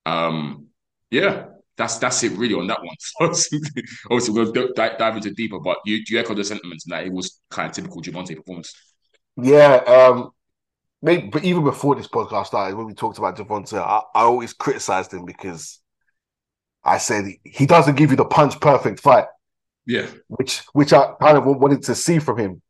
[0.05, 0.67] Um,
[1.11, 1.47] yeah,
[1.77, 2.95] that's that's it really on that one.
[3.21, 7.05] Obviously, we'll d- dive, dive into deeper, but you do you echo the sentiments that
[7.05, 8.73] it was kind of typical Gervonta performance?
[9.41, 9.75] yeah.
[9.87, 10.31] Um,
[11.01, 14.53] maybe, but even before this podcast started, when we talked about Gervonta, I, I always
[14.53, 15.81] criticized him because
[16.83, 19.25] I said he doesn't give you the punch perfect fight,
[19.85, 22.62] Yeah, which which I kind of wanted to see from him.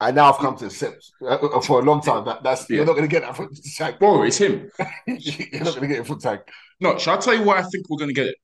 [0.00, 2.76] And now I've come to accept uh, for a long time that that's Yeah.
[2.76, 3.98] you're not going to get that from Tank.
[3.98, 4.70] bro, it's him.
[5.06, 6.42] you're not going to get it from Tank.
[6.80, 8.36] No, shall I tell you why I think we're gonna get it?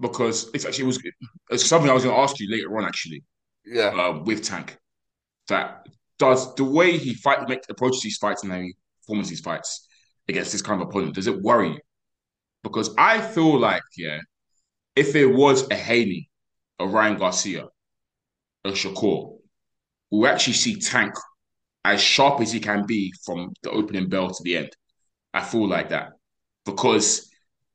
[0.00, 1.02] Because it's actually it was
[1.50, 3.24] it's something I was gonna ask you later on actually.
[3.64, 4.78] Yeah, uh, with Tank.
[5.48, 5.86] That
[6.18, 9.86] does the way he fight, make approaches these fights and how he performs these fights
[10.28, 11.14] against this kind of opponent.
[11.14, 11.80] Does it worry you?
[12.62, 14.20] Because I feel like, yeah,
[14.96, 16.28] if it was a Haney,
[16.78, 17.68] a Ryan Garcia,
[18.64, 19.37] a Shakur,
[20.10, 21.14] we'll actually see Tank
[21.84, 24.70] as sharp as he can be from the opening bell to the end.
[25.32, 26.10] I feel like that
[26.64, 27.30] because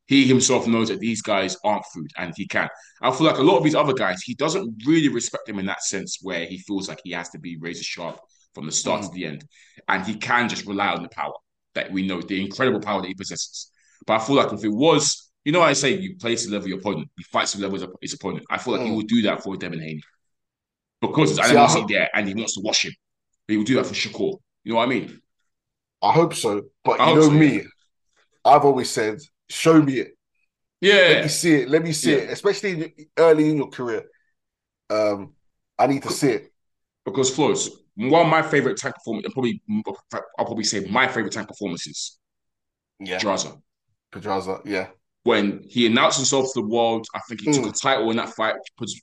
[0.06, 2.68] he himself knows that these guys aren't food and he can.
[3.02, 5.66] I feel like a lot of these other guys, he doesn't really respect them in
[5.68, 8.20] that sense where he feels like he has to be razor sharp
[8.54, 9.08] from the start Mm.
[9.08, 9.46] to the end.
[9.88, 11.34] And he can just rely on the power
[11.74, 13.72] that we know, the incredible power that he possesses.
[14.06, 16.68] But I feel like if it was, you know, I say you play to level
[16.68, 18.46] your opponent, you fight to level of his opponent.
[18.50, 18.98] I feel like he Mm.
[18.98, 20.02] would do that for Devin Haney
[21.08, 22.94] because know he's there and he wants to wash him.
[23.48, 24.38] He will do that for Shakur.
[24.64, 25.22] You know what I mean?
[26.02, 26.64] I hope so.
[26.84, 27.62] But I you know so, me, yeah.
[28.46, 30.18] I've always said, show me it.
[30.82, 30.94] Yeah.
[30.94, 31.70] Let me see it.
[31.70, 32.18] Let me see Yeah.
[32.18, 32.30] it.
[32.32, 34.06] Especially in, early in your career.
[34.90, 35.34] Um,
[35.80, 36.54] I need to see it.
[37.06, 39.62] because Flores, one of my favorite tank performance, and probably
[40.40, 42.20] I'll probably say my favorite tank performances,
[43.00, 43.62] Yeah, Draza.
[44.12, 44.62] Pedraza.
[44.66, 44.88] Yeah,
[45.24, 47.70] When he announced himself to the world, I think he took Mm.
[47.70, 48.56] a title in that fight.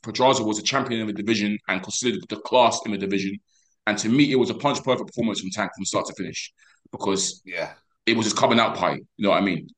[0.02, 3.38] Pedraza was a champion in the division and considered the class in the division.
[3.86, 6.52] And to me, it was a punch perfect performance from Tank from start to finish
[6.92, 7.72] because yeah,
[8.04, 9.00] it was his coming out party.
[9.16, 9.68] You know what I mean?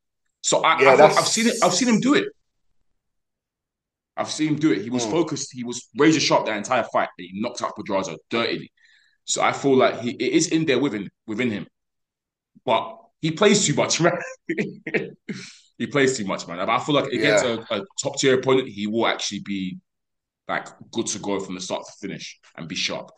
[0.40, 1.54] So I, Yeah, I have seen it.
[1.62, 2.26] I've seen him do it.
[4.16, 4.82] I've seen him do it.
[4.82, 5.10] He was Mm.
[5.12, 5.52] focused.
[5.52, 7.08] He was razor sharp that entire fight.
[7.18, 8.72] And he knocked out Pedraza dirtily.
[9.24, 11.68] So I feel like he it is in there within within him,
[12.64, 14.18] but he plays too much, man.
[15.82, 16.58] He plays too much, man.
[16.58, 17.56] But I feel like against Yeah.
[17.70, 19.78] a, a top tier opponent, he will actually be
[20.48, 23.10] like good to go from the start to finish and be sharp.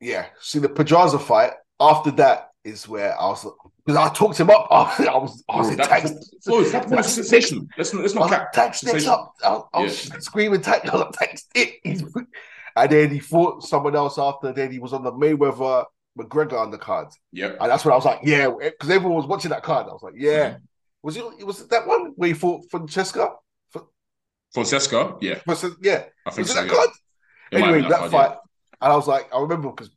[0.00, 0.26] yeah.
[0.40, 1.52] See the Pedraza fight.
[1.78, 3.46] After that is where I was
[3.86, 4.68] because I talked him up.
[4.70, 6.30] I was, I was, I was Bro, in that, tanks.
[6.44, 7.66] Flo, that performance was sensational.
[7.78, 8.52] Let's not let's not was cap.
[8.52, 9.32] tanks up.
[9.42, 10.18] I, I was Yeah.
[10.20, 10.88] screaming tanks.
[10.92, 12.02] I was like, it.
[12.76, 14.52] And then he fought someone else after.
[14.52, 15.86] Then he was on the Mayweather
[16.18, 17.12] McGregor undercard.
[17.32, 17.56] Yep.
[17.60, 19.86] And that's when I was like, yeah, because everyone was watching that card.
[19.88, 20.50] I was like, yeah.
[20.50, 20.64] Mm-hmm.
[21.02, 23.30] Was it was it that one where he fought Francesca?
[24.52, 25.38] Francesca, yeah,
[25.80, 26.04] yeah.
[26.26, 26.64] I think Was it so.
[26.64, 26.68] that
[27.52, 27.58] Yeah.
[27.58, 28.36] It Anyway, that fight.
[28.80, 29.90] And I was like, I remember because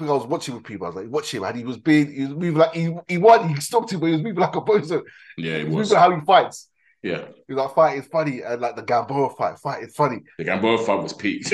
[0.00, 0.86] I I was watching with people.
[0.86, 3.18] I was like, watch him, and he was being, he was moving like he, he
[3.18, 5.02] won, he stopped him, but he was moving like a bozo.
[5.36, 5.92] Yeah, yeah He was was.
[5.92, 6.68] how he fights.
[7.02, 10.20] Yeah, He was like, fight is funny, and like the Gamboa fight, fight is funny.
[10.38, 11.46] the Gamboa fight was peak.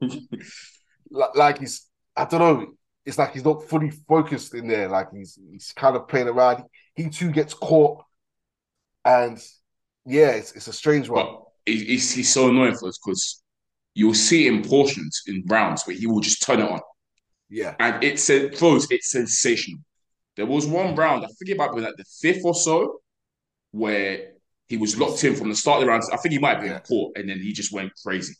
[1.10, 1.86] Like, like he's,
[2.16, 2.66] I don't know,
[3.04, 4.88] it's like he's not fully focused in there.
[4.88, 6.64] Like he's he's kind of playing around.
[6.94, 8.02] He too gets caught,
[9.04, 9.38] and
[10.06, 11.24] yeah, it's, it's a strange one.
[11.24, 13.42] But he's, he's so annoying for us because
[13.94, 16.80] you'll see in portions in rounds where he will just turn it on.
[17.48, 19.80] Yeah, And it's a close, it's sensational.
[20.36, 23.00] There was one round, I might be like the fifth or so,
[23.70, 24.32] where
[24.66, 26.02] he was locked in from the start of the round.
[26.12, 26.80] I think he might have been Yeah.
[26.80, 28.34] caught, and then he just went crazy.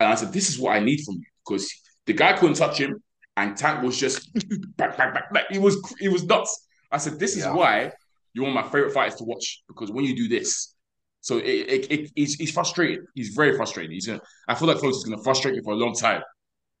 [0.00, 1.24] And I said, This is what I need from you.
[1.46, 1.70] Because
[2.06, 3.02] the guy couldn't touch him,
[3.36, 4.32] and Tank was just
[4.76, 5.44] back, back, back, back.
[5.50, 6.66] He was he was nuts.
[6.90, 7.52] I said, This is Yeah.
[7.52, 7.92] why
[8.34, 9.62] you're one of my favorite fighters to watch.
[9.68, 10.74] Because when you do this,
[11.20, 13.00] so it, it, it, he's, he's frustrated.
[13.14, 13.92] He's very frustrated.
[13.92, 16.22] He's gonna, I feel like Close is gonna frustrate you for a long time.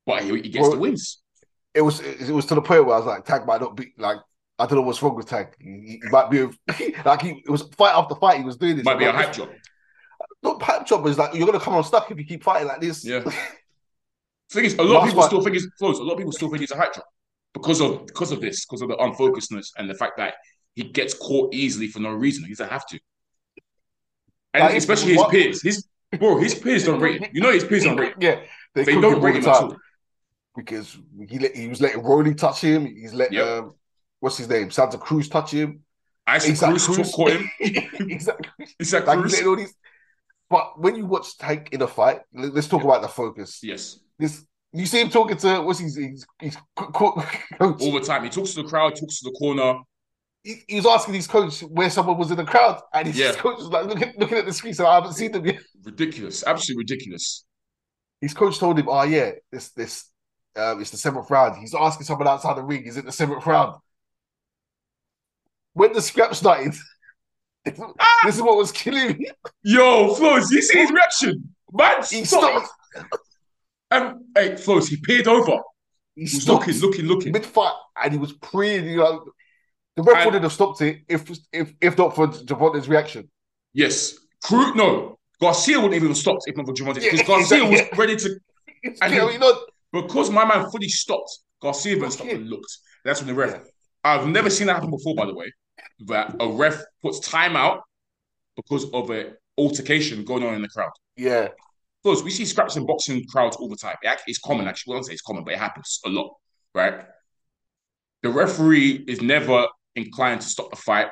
[0.06, 1.22] But he, he gets Well, the wins.
[1.74, 3.92] it was it was to the point where I was like, Tag might not be
[3.98, 4.18] like.
[4.58, 5.54] I don't know what's wrong with Tag.
[5.58, 6.42] He, he might be
[7.04, 8.38] like he it was fight after fight.
[8.38, 8.84] He was doing this.
[8.84, 9.48] Might be a like, hype job.
[10.42, 12.80] Not hype job, but it's like you're gonna come unstuck if you keep fighting like
[12.80, 13.02] this.
[13.02, 13.20] Yeah.
[14.52, 15.98] Thing is, a lot of people fight- still think it's close.
[15.98, 17.04] A lot of people still think it's a hype job
[17.54, 20.34] because of because of this, because of the unfocusedness and the fact that
[20.74, 22.44] he gets caught easily for no reason.
[22.44, 22.98] He doesn't have to.
[24.54, 25.62] And Like, especially his what- peers.
[25.62, 25.86] His
[26.18, 27.30] bro, his peers don't rate him.
[27.32, 28.18] You know his peers don't rate him.
[28.20, 28.40] Yeah,
[28.74, 29.76] they, they don't rate him at all.
[30.56, 30.96] because
[31.28, 32.84] he let, he was letting Rolly touch him.
[32.86, 33.46] He's let Yep.
[33.46, 33.74] um,
[34.18, 35.84] what's his name Santa Cruz touch him.
[36.26, 37.12] Isaac Isaac Cruz, Cruz.
[37.12, 37.50] caught him.
[37.60, 38.66] exactly.
[38.80, 39.42] Isaac Like Cruz.
[39.46, 39.74] all these.
[40.48, 43.60] But when you watch Tank in a fight, let- let's talk about the focus.
[43.62, 44.00] Yes.
[44.18, 47.24] This you see him talking to what's his his, his co- co-
[47.60, 48.24] All the time.
[48.24, 49.80] He talks to the crowd, talks to the corner.
[50.42, 53.32] He, he was asking his coach where someone was in the crowd, and his Yeah.
[53.32, 55.60] coach was like looking, looking at the screen, so I haven't seen them yet.
[55.82, 56.44] Ridiculous.
[56.46, 57.44] Absolutely ridiculous.
[58.20, 60.10] His coach told him, "Oh yeah, this this
[60.56, 63.46] um, it's the seventh round." He's asking someone outside the ring, "Is it the seventh
[63.46, 63.76] round?"
[65.72, 66.74] When the scrap started,
[67.64, 69.30] this is what was killing me.
[69.62, 71.54] Yo, Flows, you see his reaction?
[71.72, 72.64] Man, He stop.
[72.66, 73.12] stopped.
[73.90, 75.58] And hey, Flows, he peered over.
[76.14, 77.32] He He was stopped looking, looking, looking.
[77.32, 78.86] mid fight, and he was praying.
[78.86, 79.24] You know,
[79.96, 83.30] the ref And- wouldn't have stopped it if if if not for Gervonta's reaction.
[83.72, 84.14] Yes.
[84.42, 85.18] Crew, no.
[85.40, 87.00] Garcia wouldn't even have stopped if not for Gervonta.
[87.02, 87.88] Yeah, Because Garcia exactly.
[87.90, 88.40] was ready to.
[89.02, 89.52] And going he-
[89.92, 91.30] Because my man fully stopped,
[91.62, 92.36] Garcia even stopped Yeah.
[92.36, 92.72] and looked.
[93.04, 93.50] That's when the ref.
[93.52, 93.60] Yeah.
[94.04, 95.52] I've never seen that happen before, by the way.
[96.06, 97.82] That a ref puts time out
[98.56, 100.92] because of an altercation going on in the crowd.
[101.16, 101.48] Yeah,
[102.02, 103.96] Because we see scraps in boxing crowds all the time.
[104.26, 104.92] It's common, actually.
[104.92, 106.34] I won't say it's common, but it happens a lot,
[106.74, 107.04] right?
[108.22, 109.66] The referee is never
[110.00, 111.08] inclined to stop the fight.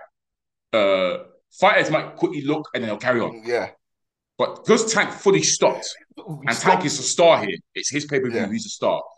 [0.73, 1.19] Uh,
[1.53, 3.43] fighters might quickly look and then they'll carry on.
[3.45, 3.71] yeah.
[4.37, 8.29] But because Tank fully stopped, and Tank is a star here, it's his pay per
[8.31, 8.51] view, Yeah.
[8.53, 9.03] he's a star.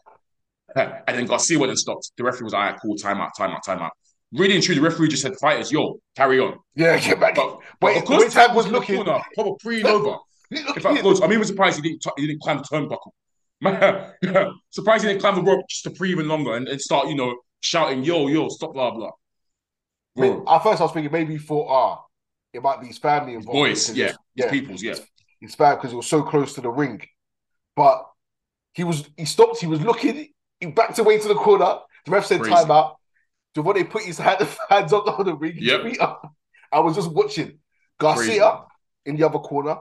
[0.76, 2.12] And then Garcia went and stopped.
[2.16, 3.90] The referee was like, right, cool, time out, time out, time out.
[4.32, 6.58] Really and truly, the referee just said, fighters, yo, carry on.
[6.76, 7.34] yeah, get back.
[7.34, 10.16] But, but because when Tank was looking, corner, proper pre over.
[10.52, 11.20] In fact, close.
[11.20, 13.10] I'm even surprised he didn't, t- he didn't climb the turnbuckle.
[13.60, 14.12] Man,
[14.70, 17.14] surprised he didn't climb the rope just to pre even longer and, and start, you
[17.16, 19.10] know, shouting, yo, yo, stop, blah, blah.
[20.20, 22.04] Bro, At first, I was thinking maybe he thought, ah,
[22.52, 23.56] it might be his family involved.
[23.56, 24.94] boys, because yeah, his yeah, peoples, yeah.
[25.40, 27.00] it's bad because it was so close to the ring.
[27.76, 28.06] But
[28.74, 29.60] he was, he stopped.
[29.60, 30.28] He was looking.
[30.60, 31.78] He backed away to the corner.
[32.04, 32.54] The ref said Crazy.
[32.56, 32.96] timeout.
[33.56, 35.54] Gervonta put his hand, hands up on the ring.
[35.56, 35.96] Yep.
[36.00, 36.32] up.
[36.72, 37.58] I was just watching
[37.98, 38.64] Garcia Crazy.
[39.06, 39.78] in the other corner.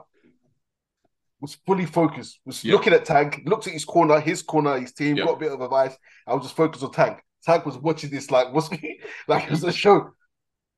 [1.40, 2.74] was fully focused, was Yeah.
[2.74, 5.24] looking at Tank, looked at his corner, his corner, his team, Yeah.
[5.24, 5.96] got a bit of advice.
[6.26, 7.18] I was just focused on Tank.
[7.42, 8.68] Tank was watching this like what's
[9.28, 10.10] like it was a show.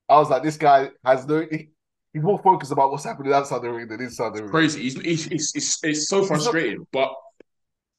[0.08, 1.46] I was like, this guy has no.
[1.50, 1.70] He,
[2.12, 4.50] he's more focused about what's happening outside the ring than inside the ring.
[4.50, 4.82] crazy.
[4.82, 7.12] He's, he's, he's, it's, it's so frustrating, but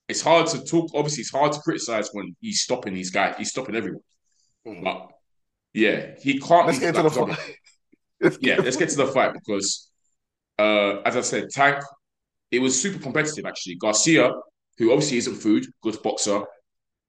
[0.08, 0.92] it's hard to talk.
[0.94, 3.36] Obviously, it's hard to criticize when he's stopping these guys.
[3.38, 4.02] He's stopping everyone.
[4.68, 4.84] Mhm.
[4.84, 5.10] But
[5.74, 6.68] yeah, he can't.
[6.68, 7.40] Let's get into the fight.
[8.22, 9.90] Let's yeah, let's get to the fight because,
[10.58, 11.84] uh, as I said, Tank,
[12.52, 13.76] it was super competitive actually.
[13.76, 14.32] Garcia,
[14.78, 16.44] who obviously isn't food, good boxer,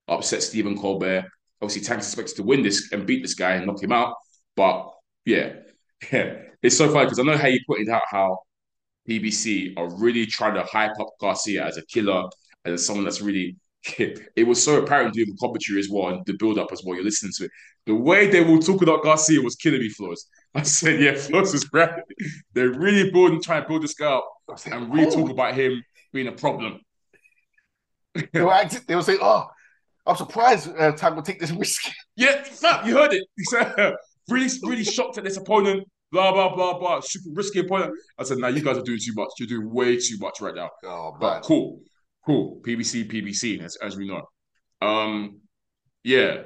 [0.08, 1.24] upset Stephen Colbert.
[1.62, 4.14] Obviously, Tank's expected to win this and beat this guy and knock him out.
[4.56, 4.90] But
[5.24, 5.54] yeah,
[6.12, 8.38] yeah, it's so funny because I know how you pointed out how
[9.08, 12.28] PBC are really trying to hype up Garcia as a killer,
[12.64, 13.56] and as someone that's really.
[14.34, 16.94] It was so apparent during the commentary as well and the build up as well.
[16.94, 17.50] You're listening to it.
[17.84, 20.26] The way they were talking about Garcia was killing me, Flores.
[20.54, 21.90] I said, yeah, Flores is great.
[22.54, 24.24] They're really building, trying to build this guy up
[24.64, 25.10] and really oh.
[25.10, 25.84] talk about him
[26.14, 26.80] being a problem.
[28.32, 29.48] They were acting, they were saying, "Oh,
[30.06, 32.44] I'm surprised uh, would take this risk." Yeah,
[32.84, 33.96] you heard it.
[34.28, 35.86] Really, really shocked at this opponent.
[36.12, 37.00] Blah blah blah blah.
[37.00, 37.92] Super risky opponent.
[38.18, 39.28] I said, "Now you guys are doing too much.
[39.38, 41.80] You're doing way too much right now." Oh But man, cool,
[42.24, 42.60] cool.
[42.64, 44.22] PBC, PBC, as, as we know.
[44.80, 45.40] Um,
[46.02, 46.42] yeah.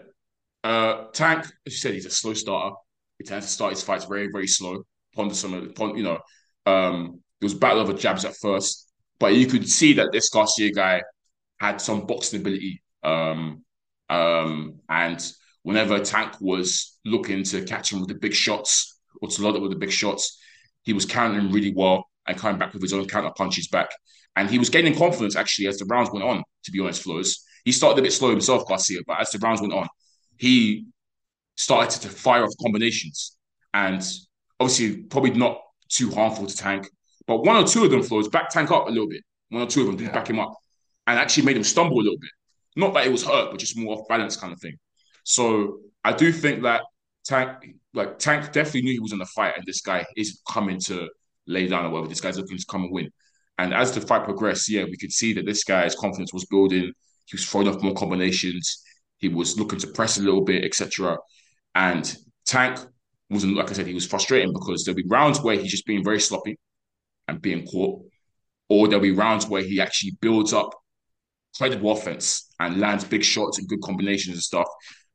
[0.65, 2.75] Uh, Tank, as you said, he's a slow starter.
[3.19, 4.83] He tends to start his fights very, very slow.
[5.15, 6.19] Ponder some, of the- you know,
[6.67, 10.73] um, it was battle over jabs at first, but you could see that this Garcia
[10.73, 11.03] guy
[11.59, 12.83] had some boxing ability.
[13.03, 13.65] Um,
[14.11, 15.33] um, and
[15.69, 19.61] whenever Tank was looking to catch him with the big shots or to load up
[19.61, 20.39] with the big shots,
[20.81, 23.91] he was countering really well and coming back with his own counter punches back.
[24.35, 27.45] And he was gaining confidence actually as the rounds went on, to be honest, Flores.
[27.67, 29.87] He started a bit slow himself, Garcia, but as the rounds went on,
[30.39, 30.87] he
[31.59, 33.37] started to fire off combinations.
[33.75, 34.03] And
[34.59, 35.61] obviously, probably not
[35.91, 36.89] too harmful to Tank,
[37.27, 39.23] but one or two of them, Flores, back Tank up a little bit.
[39.51, 40.13] One or two of them did Yeah.
[40.13, 40.55] back him up
[41.07, 42.31] and actually made him stumble a little bit.
[42.75, 44.79] Not that it was hurt, but just more off balance kind of thing.
[45.25, 46.83] So I do think that
[47.25, 50.79] Tank, like Tank, definitely knew he was in the fight, and this guy is coming
[50.87, 51.09] to
[51.47, 52.09] lay down or whatever.
[52.09, 53.11] This guy's looking to come and win.
[53.59, 56.93] And as the fight progressed, yeah, we could see that this guy's confidence was building.
[57.27, 58.83] He was throwing off more combinations.
[59.19, 61.17] He was looking to press a little bit, etc.
[61.75, 62.17] And
[62.47, 62.79] Tank
[63.31, 66.05] wasn't, like I said, he was frustrating because there'll be rounds where he's just being
[66.05, 66.57] very sloppy
[67.27, 68.01] and being caught,
[68.69, 70.71] or there'll be rounds where he actually builds up
[71.57, 74.67] credible offense and lands big shots and good combinations and stuff.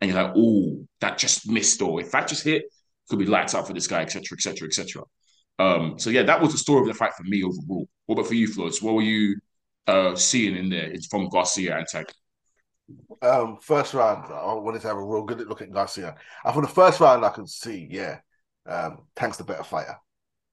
[0.03, 2.63] And you're like, oh, that just missed, or if that just hit,
[3.09, 5.03] could be lights out for this guy, etc., etc., etc.
[5.97, 7.87] So yeah, that was the story of the fight for me overall.
[8.05, 8.81] What about for you, Flores?
[8.81, 9.39] What were you
[9.87, 12.07] uh, seeing in there It's from Garcia and Tank?
[13.21, 16.15] um, first round, I wanted to have a real good look at Garcia.
[16.43, 18.19] And for the first round, I could see, yeah,
[18.65, 19.97] um, Tank's the better fighter.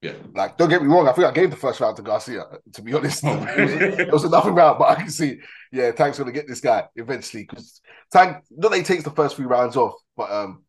[0.01, 0.13] Yeah.
[0.33, 2.45] Like, don't get me wrong, I think I gave the first round to Garcia.
[2.73, 3.45] To be honest, Oh.
[3.57, 5.39] it, was, it was another round, but I can see,
[5.71, 7.81] yeah, Tank's gonna get this guy eventually because
[8.11, 10.63] Tank, not that he takes the first three rounds off, but um,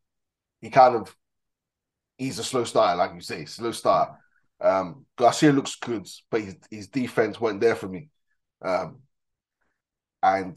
[0.60, 1.14] he kind of
[2.18, 4.12] he's a slow starter, like you say, slow starter.
[4.60, 8.10] Um, Garcia looks good, but his, his defense weren't there for me.
[8.60, 8.98] Um,
[10.22, 10.56] and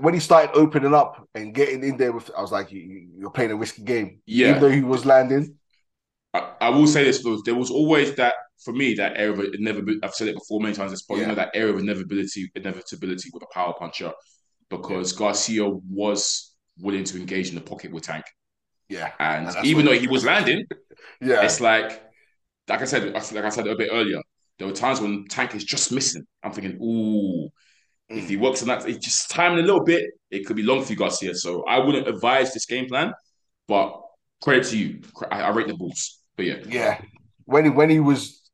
[0.00, 3.30] when he started opening up and getting in there with, I was like, you, you're
[3.30, 4.20] playing a risky game.
[4.26, 4.50] Yeah.
[4.50, 5.56] Even though he was landing,
[6.72, 10.00] I, will say this, there was always that for me that air of inevitability.
[10.02, 10.90] I've said it before many times.
[10.90, 14.12] This point, you know that air of inevitability, inevitability with a power puncher,
[14.68, 18.24] because Garcia was willing to engage in the pocket with Tank,
[18.88, 20.64] yeah, and And even though he was landing,
[21.20, 22.02] yeah, it's like,
[22.68, 24.20] like I said, like I said a bit earlier,
[24.58, 26.24] there were times when Tank is just missing.
[26.42, 27.48] I'm thinking, ooh,
[28.08, 30.84] if he works on that, it's just timing a little bit, it could be long
[30.84, 31.34] for you, Garcia.
[31.34, 33.12] So I wouldn't advise this game plan,
[33.68, 34.00] but
[34.42, 35.00] credit to you.
[35.30, 36.19] I, I rate the Bulls.
[36.40, 37.00] But yeah, yeah.
[37.44, 38.50] When he when he was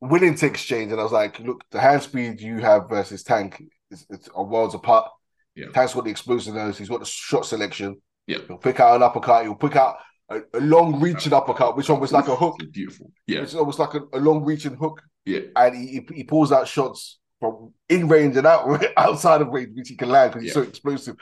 [0.00, 3.62] willing to exchange, and I was like, look, the hand speed you have versus Tank
[3.90, 5.10] is it's a worlds apart.
[5.54, 5.66] Yeah.
[5.74, 8.00] Tank's got the explosiveness, he's got the shot selection.
[8.26, 8.38] Yeah.
[8.46, 9.96] He'll pick out an uppercut, he'll pick out
[10.30, 12.56] a, a long reaching uppercut, which one was like a hook.
[12.72, 13.10] beautiful.
[13.26, 15.02] Yeah, It's almost like a, a long reaching hook.
[15.26, 15.40] Yeah.
[15.56, 19.70] And he, he, he pulls out shots from in range and out outside of range,
[19.74, 20.62] which he can land because he's Yeah.
[20.62, 21.16] so explosive.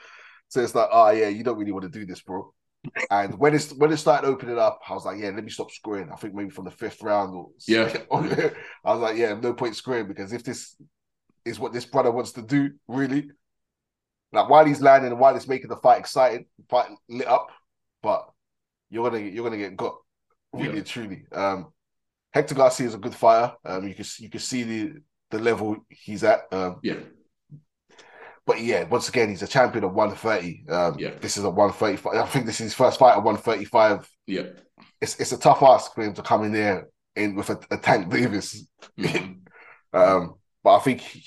[0.48, 2.52] So it's like, oh yeah, you don't really want to do this, bro.
[3.10, 5.70] And when it's when it started opening up, I was like, yeah, let me stop
[5.70, 6.10] scoring.
[6.12, 7.92] I think maybe from the fifth round or Yeah.
[8.12, 10.76] I was like, yeah, no point scoring because if this
[11.44, 13.30] is what this brother wants to do, really,
[14.32, 17.50] like while he's landing and while it's making the fight exciting, fight lit up,
[18.02, 18.28] but
[18.90, 19.96] you're gonna you're gonna get got
[20.52, 20.84] really Yeah.
[20.84, 21.24] truly.
[21.32, 21.72] Um,
[22.32, 23.54] Hector Garcia is a good fighter.
[23.64, 24.92] Um, you can you can see the
[25.30, 26.40] the level he's at.
[26.52, 26.96] Um, yeah,
[28.46, 30.64] but yeah, once again, he's a champion of 130.
[30.68, 31.10] Um, Yeah.
[31.20, 32.14] this is a 135.
[32.14, 34.08] I think this is his first fight at 135.
[34.26, 34.44] yeah.
[35.00, 37.76] It's it's a tough ask for him to come in there in with a, a
[37.78, 38.66] Tank Davis.
[38.98, 39.38] Mhm.
[39.92, 41.24] Um, but I think he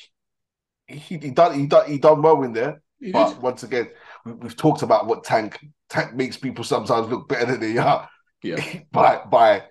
[0.87, 2.81] he, he done he done he done well in there.
[2.99, 3.41] He But did.
[3.41, 3.89] once again,
[4.25, 5.59] we, we've talked about what Tank
[5.89, 8.07] Tank makes people sometimes look better than they are
[8.43, 9.63] Yeah, by by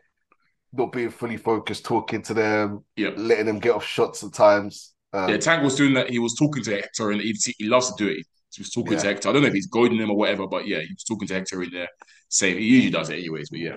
[0.73, 3.11] not being fully focused, talking to them, yeah.
[3.17, 4.93] letting them get off shots at times.
[5.13, 6.11] Um, Yeah, Tank was doing that.
[6.11, 8.27] He was talking to Hector, and he, he loves to do it.
[8.55, 9.29] He was talking to Hector.
[9.29, 11.35] I don't know if he's goading him or whatever, but yeah, he was talking to
[11.35, 11.89] Hector in there.
[12.29, 12.59] Same.
[12.59, 13.75] He usually does it anyways, but yeah.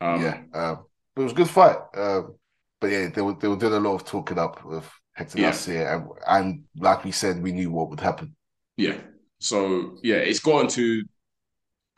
[0.00, 0.86] Um, yeah, um,
[1.16, 1.78] it was a good fight.
[1.96, 2.36] Um,
[2.80, 5.56] but yeah, they were they were doing a lot of talking up with Hector Yeah.
[5.66, 8.36] year, and and like we said, we knew what would happen.
[8.76, 8.98] Yeah.
[9.40, 11.02] So yeah, it's gotten to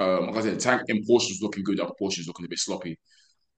[0.01, 2.99] um like I said, tank in was looking good, other was looking a bit sloppy.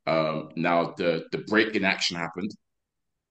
[0.06, 2.52] Um now the the break in action happened.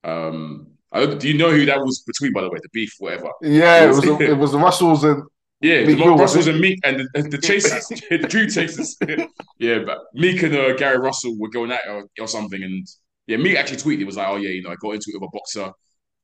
[0.04, 2.94] Um I don't, do you know who that was between, by the way, the beef,
[3.00, 3.30] whatever?
[3.42, 5.24] Yeah, It it was- it was the Russells and
[5.62, 8.98] Yeah, Meek the Mill, Russell's and Meek and the, the chasers, the dream chasers.
[9.60, 12.88] yeah, but Meek and uh, Gary Russell were going at it or, or something, and
[13.28, 15.20] yeah, Meek actually tweeted, it was like, oh yeah, you know, I got into it
[15.20, 15.72] with a boxer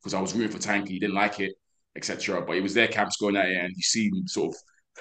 [0.02, 1.54] because I was rooting for Tanky, he didn't like it,
[1.96, 2.42] etc.
[2.42, 4.56] But it was their camps going at it, and you see sort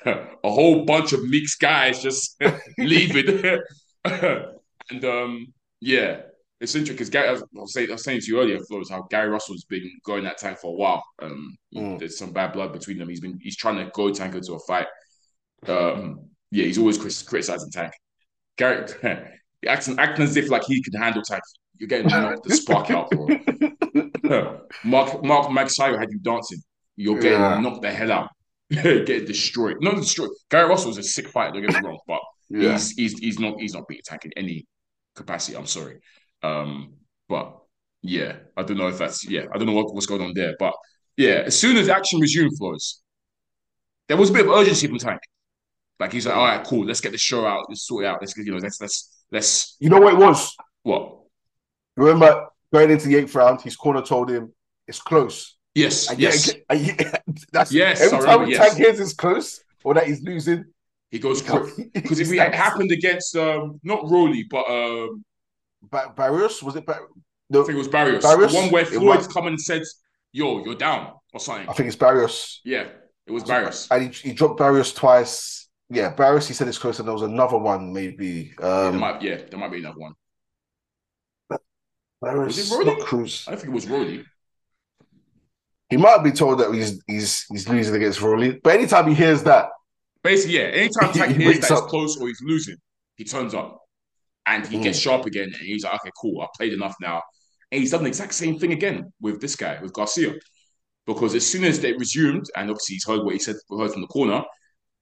[0.06, 2.36] of a whole bunch of Meek's guys just
[2.78, 3.60] leaving,
[4.04, 5.46] and um,
[5.80, 6.20] yeah.
[6.64, 9.06] It's interesting because Gary, I was, saying, I was saying to you earlier, Flores, how
[9.10, 11.02] Gary Russell's been going at Tank for a while.
[11.22, 11.98] Um, Mm.
[11.98, 13.08] There's some bad blood between them.
[13.08, 14.86] He's been he's trying to go Tank into a fight.
[15.66, 17.92] Um, yeah, he's always criticizing Tank.
[18.56, 18.86] Gary
[19.66, 21.42] acting, acting as if like he can handle Tank.
[21.78, 23.26] You're getting the spark out, bro.
[24.84, 26.60] Mark Mark Magsayo had you dancing.
[26.96, 27.60] You're getting Yeah.
[27.60, 28.28] knocked the hell out.
[28.70, 29.78] getting destroyed.
[29.80, 30.30] Not destroyed.
[30.50, 33.38] Gary Russell was a sick fighter, don't get me wrong, but yeah, he's he's he's
[33.40, 34.64] not he's not beating Tank in any
[35.16, 35.56] capacity.
[35.56, 35.98] I'm sorry.
[36.44, 36.94] Um,
[37.28, 37.58] but
[38.02, 40.54] yeah, I don't know if that's yeah, I don't know what, what's going on there.
[40.58, 40.74] But
[41.16, 43.02] yeah, as soon as action resumed, Flores,
[44.08, 45.20] there was a bit of urgency from Tank.
[46.00, 48.18] Like he's like, all right, cool, let's get the show out, let's sort it out,
[48.20, 50.54] let's get you know, let's let's let's you know what it was.
[50.82, 51.20] what?
[51.96, 54.52] Remember going into the eighth round, his corner told him
[54.86, 55.56] it's close.
[55.74, 56.48] Yes, And yes.
[56.48, 57.16] yeah, and yeah,
[57.52, 60.64] that's Yes, Every I time remember, Tank hears it's close or that he's losing,
[61.10, 61.42] He goes.
[61.94, 65.24] Because if he it happened against um not Rolly, but um
[65.90, 66.86] Ba- Barrios was it?
[66.86, 67.08] Bar-
[67.52, 68.22] I think it was Barrios.
[68.22, 68.52] Barrios?
[68.52, 69.82] The one where Floyd was- come and said,
[70.32, 71.68] Yo, you're down or something.
[71.68, 72.88] I think it's Barrios, Yeah,
[73.26, 73.86] it was Barrios.
[73.90, 75.68] and he, he dropped Barrios twice.
[75.90, 76.48] Yeah, Barrios.
[76.48, 78.52] He said it's close, and there was another one maybe.
[78.58, 80.14] Yeah, there Um, might yeah, there might be another one.
[82.20, 82.96] Barrios, Was it Roddy?
[82.98, 83.44] not Cruz.
[83.46, 84.24] I think it was Rolly.
[85.90, 89.42] He might be told that he's he's he's losing against Rolly, but anytime he hears
[89.44, 89.68] that,
[90.22, 90.64] Basically, yeah.
[90.64, 91.88] Anytime Tank He hears that it's up.
[91.88, 92.76] close or he's losing,
[93.16, 93.82] he turns up
[94.46, 94.82] and he Mm.
[94.82, 95.46] gets sharp again.
[95.46, 97.22] And he's like, okay, cool, I've played enough now.
[97.72, 100.34] And he's done the exact same thing again with this guy, with Garcia.
[101.06, 104.00] Because as soon as they resumed, and obviously he's heard what he said, heard from
[104.02, 104.42] the corner,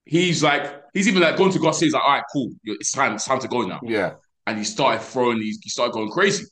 [0.05, 1.85] he's like, he's even like going to Garcia.
[1.87, 3.79] He's like, all right, cool, it's time, it's time to go now.
[3.83, 4.15] yeah,
[4.47, 6.45] And he started throwing these, he started going crazy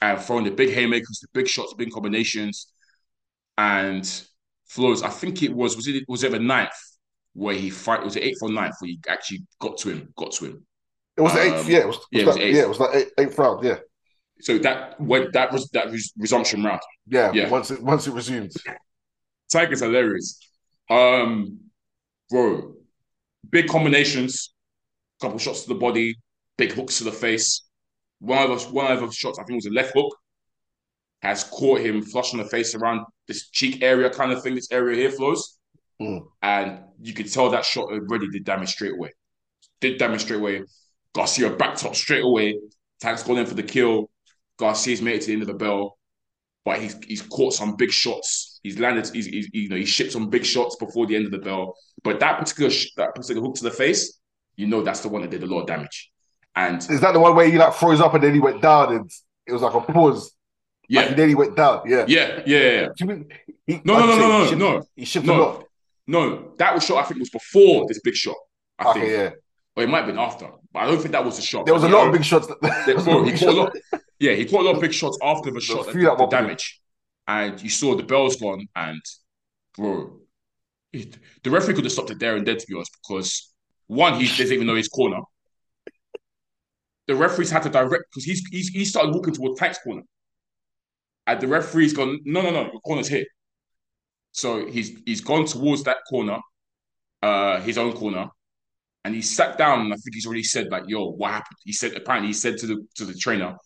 [0.00, 2.68] and throwing the big haymakers, the big shots, the big combinations.
[3.58, 4.04] And
[4.66, 6.70] Flores, I think it was, was it was it the ninth
[7.34, 10.32] where he fight was it eighth or ninth where he actually got to him, got
[10.32, 10.66] to him.
[11.16, 11.64] It was the eighth.
[11.64, 12.56] Um, Yeah, it was, yeah, it was was that, eighth.
[12.56, 13.64] yeah, it was like eighth, eighth round.
[13.64, 13.78] Yeah,
[14.40, 16.80] So that went that was that res- resumption round.
[17.06, 17.32] yeah.
[17.32, 17.48] Yeah.
[17.50, 18.52] Once it once it resumed,
[19.52, 20.38] Tiger's hilarious.
[20.90, 21.58] Um,
[22.30, 22.74] bro,
[23.50, 24.52] big combinations,
[25.20, 26.16] couple shots to the body,
[26.56, 27.62] big hooks to the face.
[28.20, 30.14] One of those, one of those shots, I think, it was a left hook,
[31.22, 34.54] has caught him flush on the face around this cheek area, kind of thing.
[34.54, 35.58] This area here flows,
[36.00, 36.26] Mm.
[36.42, 39.12] and you could tell that shot already did damage straight away.
[39.80, 40.62] Did damage straight away.
[41.16, 42.58] Garcia backed up straight away.
[43.00, 44.10] Tank's gone in for the kill.
[44.58, 45.98] Garcia's made it to the end of the bell,
[46.64, 48.60] but he's he's caught some big shots.
[48.62, 49.08] He's landed.
[49.12, 51.74] He's, he's you know he shipped some big shots before the end of the bell.
[52.04, 54.18] But that particular sh- that particular hook to the face,
[54.56, 56.10] you know that's the one that did a lot of damage.
[56.54, 58.94] And is that the one where he like froze up and then he went down
[58.94, 59.10] and
[59.46, 60.22] it was like a pause?
[60.24, 60.30] Like,
[60.88, 61.82] yeah, and then he went down.
[61.86, 62.04] Yeah.
[62.08, 62.70] yeah, yeah, yeah.
[62.80, 62.86] yeah.
[62.86, 63.28] Do you mean
[63.66, 64.82] he, No, like no, no, no, he no, shipped- no.
[64.96, 65.34] He shipped No.
[65.34, 65.64] a lot.
[66.06, 67.04] No, that was shot.
[67.04, 68.36] I think was before this big shot.
[68.78, 69.30] I think, yeah.
[69.76, 71.66] Or it might have been after, but I don't think that was the shot.
[71.66, 72.48] There was a lot yeah, of big shots.
[72.62, 73.76] Yeah, bro, he caught a lot.
[74.18, 76.80] Yeah, he caught a lot of big shots after the shot that did the damage,
[77.28, 79.02] and you saw the bells gone, and
[79.76, 80.20] bro,
[80.90, 83.52] it, the referee could have stopped it there and then, to be honest, because
[83.88, 85.20] one, he doesn't even know his corner.
[87.06, 90.02] The referees had to direct because he's, he's he started walking towards Tank's corner,
[91.26, 93.26] and the referee's gone, no, no, no, your corner's here.
[94.32, 96.38] So he's he's gone towards that corner,
[97.22, 98.30] uh, his own corner,
[99.06, 99.82] and he sat down.
[99.82, 102.58] And I think he's already said like, "Yo, what happened?" He said apparently he said
[102.58, 103.56] to the to the trainer,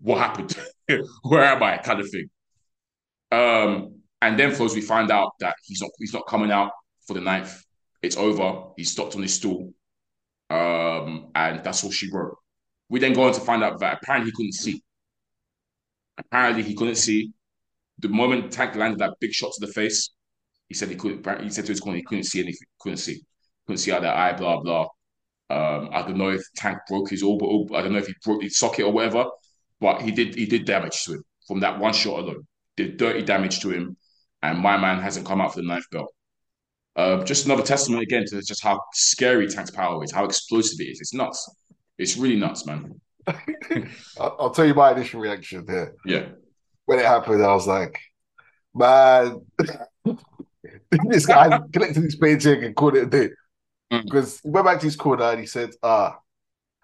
[0.00, 0.56] "What happened?
[1.22, 2.30] Where am I?" kind of thing.
[3.32, 6.70] Um, and then flows we find out that he's not he's not coming out
[7.06, 7.60] for the ninth.
[8.00, 8.70] It's over.
[8.76, 9.72] He's stopped on his stool,
[10.50, 12.36] um, and that's all she wrote.
[12.88, 14.82] We then go on to find out that apparently he couldn't see.
[16.18, 17.32] Apparently he couldn't see,
[17.98, 20.10] the moment Tank landed that big shot to the face,
[20.68, 21.42] he said he couldn't.
[21.42, 22.68] He said to his corner he couldn't see anything.
[22.78, 23.22] Couldn't see.
[23.66, 24.32] Couldn't see out that eye.
[24.32, 24.88] Blah blah.
[25.48, 27.68] Um, I don't know if Tank broke his orbital.
[27.74, 29.26] I don't know if he broke his socket or whatever,
[29.80, 30.34] but he did.
[30.34, 32.46] He did damage to him from that one shot alone.
[32.76, 33.96] Did dirty damage to him,
[34.42, 36.12] and my man hasn't come out for the ninth belt.
[36.96, 40.84] Uh, just another testament again to just how scary Tank's power is, how explosive it
[40.84, 41.00] is.
[41.00, 41.46] It's nuts.
[41.98, 43.00] It's really nuts, man.
[44.18, 45.94] I'll, I'll tell you my initial reaction here.
[46.06, 46.28] Yeah.
[46.86, 48.00] When it happened, I was like,
[48.74, 49.44] man,
[51.08, 53.30] this guy collected his paycheck and called it a day.
[53.92, 54.04] Mm.
[54.04, 56.18] Because he went back to his corner and he said, ah,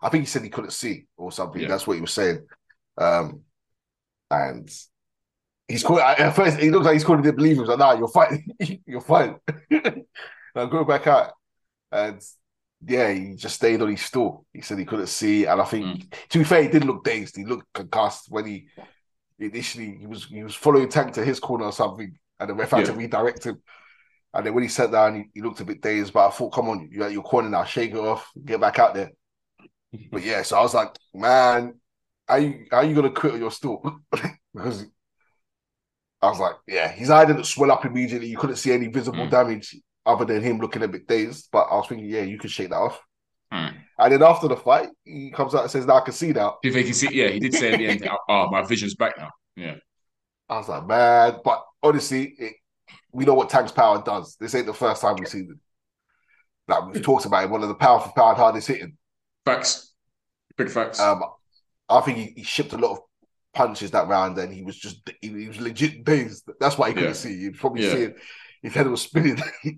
[0.01, 1.63] I think he said he couldn't see or something.
[1.63, 1.69] Yeah.
[1.69, 2.47] That's what he was saying.
[2.99, 3.41] Um,
[4.31, 4.71] and
[5.69, 7.63] he's called at first he looks like he's calling didn't believe him.
[7.65, 8.47] He's like, nah, you're fine.
[8.87, 9.37] you're fine.
[10.55, 11.33] now go back out.
[11.91, 12.21] And
[12.85, 14.45] yeah, he just stayed on his stool.
[14.53, 15.45] He said he couldn't see.
[15.47, 16.15] And I think Mm.
[16.31, 17.37] to be fair, he did look dazed.
[17.37, 18.69] He looked concussed when he
[19.39, 22.71] initially he was he was following Tank to his corner or something, and the ref
[22.71, 22.99] had to Yeah.
[22.99, 23.63] redirect him.
[24.35, 26.13] And then when he sat down, he, he looked a bit dazed.
[26.13, 28.79] But I thought, come on, you're at your corner now, shake it off, get back
[28.79, 29.11] out there.
[30.11, 31.75] But yeah, so I was like, man,
[32.29, 34.01] are you how you gonna quit on your stool?
[34.55, 34.87] because
[36.21, 38.29] I was like, yeah, his eye didn't swell up immediately.
[38.29, 39.31] You couldn't see any visible Mm.
[39.31, 39.77] damage
[40.07, 41.49] other than him looking a bit dazed.
[41.53, 43.01] But I was thinking, yeah, you can shake that off.
[43.53, 43.75] Mm.
[43.99, 46.59] And then after the fight, he comes out and says, "Now I can see now."
[46.63, 49.19] If they can see, yeah, he did say at the end, "Oh, my vision's back
[49.19, 49.75] now." Yeah,
[50.49, 52.55] I was like, man, but honestly, it,
[53.13, 54.37] we know what Tank's power does.
[54.41, 55.59] This ain't the first time we've seen it.
[56.69, 58.97] Like we've talked about it, one of the powerful power hardest hitting.
[59.45, 59.93] facts,
[60.57, 61.01] big facts.
[61.01, 61.23] Um,
[61.89, 62.99] I think he, he shipped a lot of
[63.53, 66.49] punches that round, and he was just he, he was legit dazed.
[66.61, 67.15] That's why he couldn't Yeah.
[67.15, 67.39] see.
[67.39, 67.93] He was probably Yeah.
[67.93, 68.15] seeing
[68.63, 69.39] his head was spinning.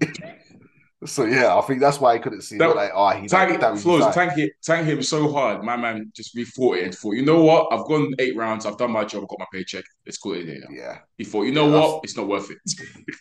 [1.07, 2.57] so yeah, I think that's why he couldn't see.
[2.59, 4.27] That- But like, oh, he Tank, that was Flows, his eye.
[4.27, 5.63] Tank Tank him so hard.
[5.63, 7.73] My man just rethought it and thought, you know what?
[7.73, 8.67] I've gone eight rounds.
[8.67, 9.23] I've done my job.
[9.23, 9.85] I've got my paycheck.
[10.07, 10.69] Let's call it a day now.
[10.71, 11.81] Yeah, He thought, you know Yeah, what?
[11.87, 12.59] that's- It's not worth it.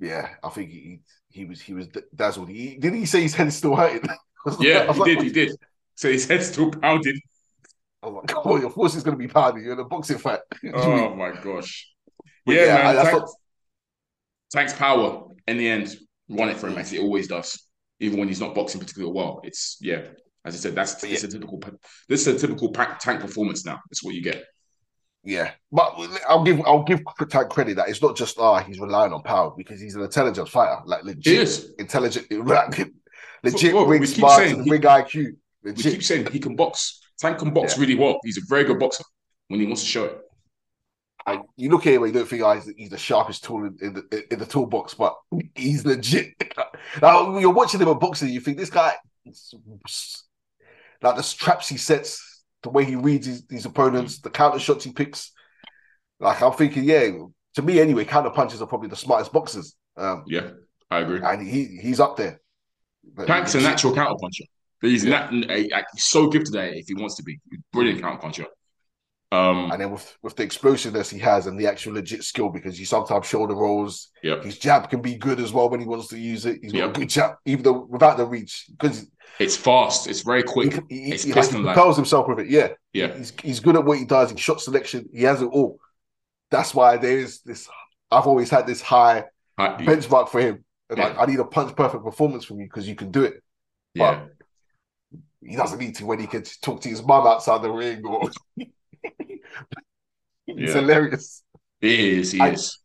[0.00, 0.30] yeah.
[0.42, 2.48] I think he he was he was dazzled.
[2.48, 4.08] He, did he say his head's still hurting?
[4.58, 5.22] Yeah, I he like, did.
[5.22, 5.50] He did.
[5.96, 7.14] So his head still pounded.
[8.02, 9.62] I was like, come on, your force is going to be pounding.
[9.64, 10.40] You're in a boxing fight.
[10.74, 11.92] Oh my gosh.
[12.46, 12.94] But Yeah, yeah, I- man.
[12.96, 13.30] that's Tank, what-
[14.52, 15.94] Tank's power in the end
[16.30, 17.66] won it for him as it always does.
[17.98, 20.02] Even when he's not boxing particularly well, it's yeah.
[20.44, 21.60] As I said, that's But it's a typical.
[22.08, 23.78] This is a typical pa- tank performance now.
[23.90, 24.42] That's what you get.
[25.22, 25.94] Yeah, but
[26.26, 29.52] I'll give I'll give Tank credit that it's not just ah he's relying on power
[29.54, 31.74] because he's an intelligent fighter, like He legit is.
[31.78, 32.26] intelligent,
[33.44, 37.00] legit Well, ring keep smart, he- ring IQ, We keep saying he can box.
[37.18, 37.82] Tank can box Yeah.
[37.82, 38.18] really well.
[38.24, 39.04] He's a very good boxer
[39.48, 40.18] when he wants to show it.
[41.26, 43.64] And you look at him, and you don't think oh, he's, he's the sharpest tool
[43.64, 45.14] in, in the in the toolbox, but
[45.54, 46.32] he's legit.
[47.02, 48.94] now you're watching him at boxing, you think this guy,
[51.02, 54.84] like the traps he sets, the way he reads his, his opponents, the counter shots
[54.84, 55.32] he picks.
[56.18, 57.10] Like I'm thinking, yeah,
[57.54, 59.76] to me anyway, counter punches are probably the smartest boxers.
[59.96, 60.50] Um, Yeah,
[60.90, 61.20] I agree.
[61.22, 62.40] and he he's up there.
[63.14, 64.44] But Tank's a natural counter puncher.
[64.82, 65.28] He's Yeah.
[65.30, 67.38] nat- a- he's so gifted at it if he wants to be.
[67.72, 68.46] Brilliant counter puncher.
[69.32, 72.76] Um, And then with with the explosiveness he has and the actual legit skill, because
[72.76, 74.10] he sometimes shoulder rolls.
[74.22, 76.58] yeah, His jab can be good as well when he wants to use it.
[76.62, 76.84] He's got Yeah.
[76.86, 79.06] a good jab, even though without the reach, because
[79.38, 80.08] it's fast.
[80.08, 80.82] It's very quick.
[80.88, 81.74] he, he, It's he, like, he piston-like.
[81.74, 82.48] propels himself with it.
[82.48, 84.30] Yeah, Yeah, he's he's good at what he does.
[84.32, 85.78] His shot selection, he has it all.
[86.50, 87.68] That's why there is this.
[88.10, 89.24] I've always had this high
[89.58, 90.64] benchmark for him.
[90.88, 93.34] And like, I need a punch perfect performance from you because you can do it.
[93.94, 94.26] yeah.
[95.42, 98.28] He doesn't need to when he can talk to his mum outside the ring or.
[100.46, 100.80] It's Yeah.
[100.80, 101.42] hilarious.
[101.80, 102.32] He is.
[102.32, 102.78] He I- is.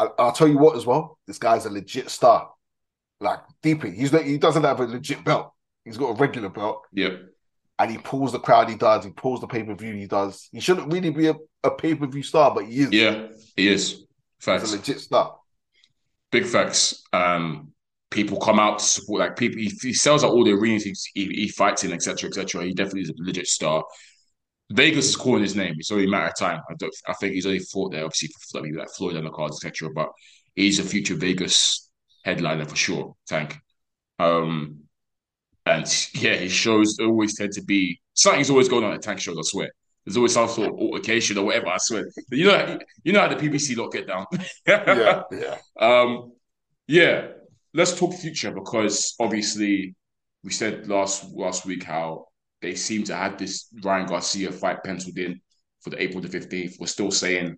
[0.00, 1.18] I, I'll tell you what as well.
[1.26, 2.50] This guy's a legit star.
[3.20, 5.52] Like deep in, he's not, he doesn't have a legit belt.
[5.84, 7.16] He's got a regular belt, Yeah,
[7.80, 8.68] and he pulls the crowd.
[8.68, 9.04] He does.
[9.04, 9.94] He pulls the pay per view.
[9.94, 10.48] He does.
[10.52, 12.92] He shouldn't really be a, a pay per view star, but he is.
[12.92, 13.26] yeah.
[13.56, 13.90] He is.
[13.90, 14.06] he's
[14.38, 14.72] Facts.
[14.72, 15.34] a legit star.
[16.30, 17.02] Big facts.
[17.12, 17.72] Um,
[18.10, 19.20] people come out to support.
[19.20, 22.28] Like people, he, he sells out all the arenas he, he, he fights in, etc.,
[22.28, 22.64] etc.
[22.64, 23.82] He definitely is a legit star.
[24.70, 25.74] Vegas is calling his name.
[25.78, 26.60] It's only a matter of time.
[26.68, 26.94] I don't.
[27.06, 29.90] I think he's only fought there, obviously, for maybe like Floyd on the cards, etc.
[29.94, 30.10] But
[30.54, 31.90] he's a future Vegas
[32.24, 33.14] headliner for sure.
[33.26, 33.56] Tank.
[34.18, 34.80] Um,
[35.64, 39.38] and yeah, his shows always tend to be something's always going on at Tank shows.
[39.38, 39.70] I swear.
[40.04, 41.68] There's always some sort of altercation or whatever.
[41.68, 42.06] I swear.
[42.30, 44.26] You know, you know how the PBC lot get down.
[44.66, 45.58] Yeah, yeah.
[45.78, 46.32] Um,
[46.86, 47.28] yeah,
[47.74, 49.94] let's talk future because obviously
[50.42, 52.26] we said last last week how
[52.60, 55.40] they seem to have this Ryan Garcia fight penciled in
[55.80, 56.76] for the April the fifteenth.
[56.80, 57.56] We're still saying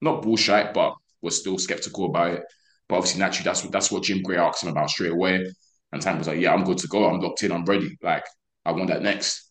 [0.00, 2.42] not bullshit, but we're still skeptical about it.
[2.88, 5.46] But obviously, naturally, that's what that's what Jim Gray asked him about straight away.
[5.92, 7.08] And Tank was like, "Yeah, I'm good to go.
[7.08, 7.52] I'm locked in.
[7.52, 7.96] I'm ready.
[8.02, 8.24] Like,
[8.64, 9.50] I want that next."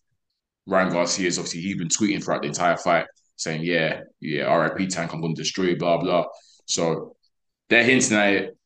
[0.67, 3.05] Ryan Garcia is obviously he's been tweeting throughout the entire fight.
[3.35, 6.25] saying, "Yeah, yeah, RIP Tank, I'm going to destroy you," blah blah.
[6.65, 7.15] So
[7.69, 8.57] they're hinting at it.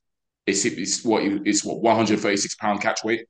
[0.45, 3.25] It's, it's what it's what 136 pound catch weight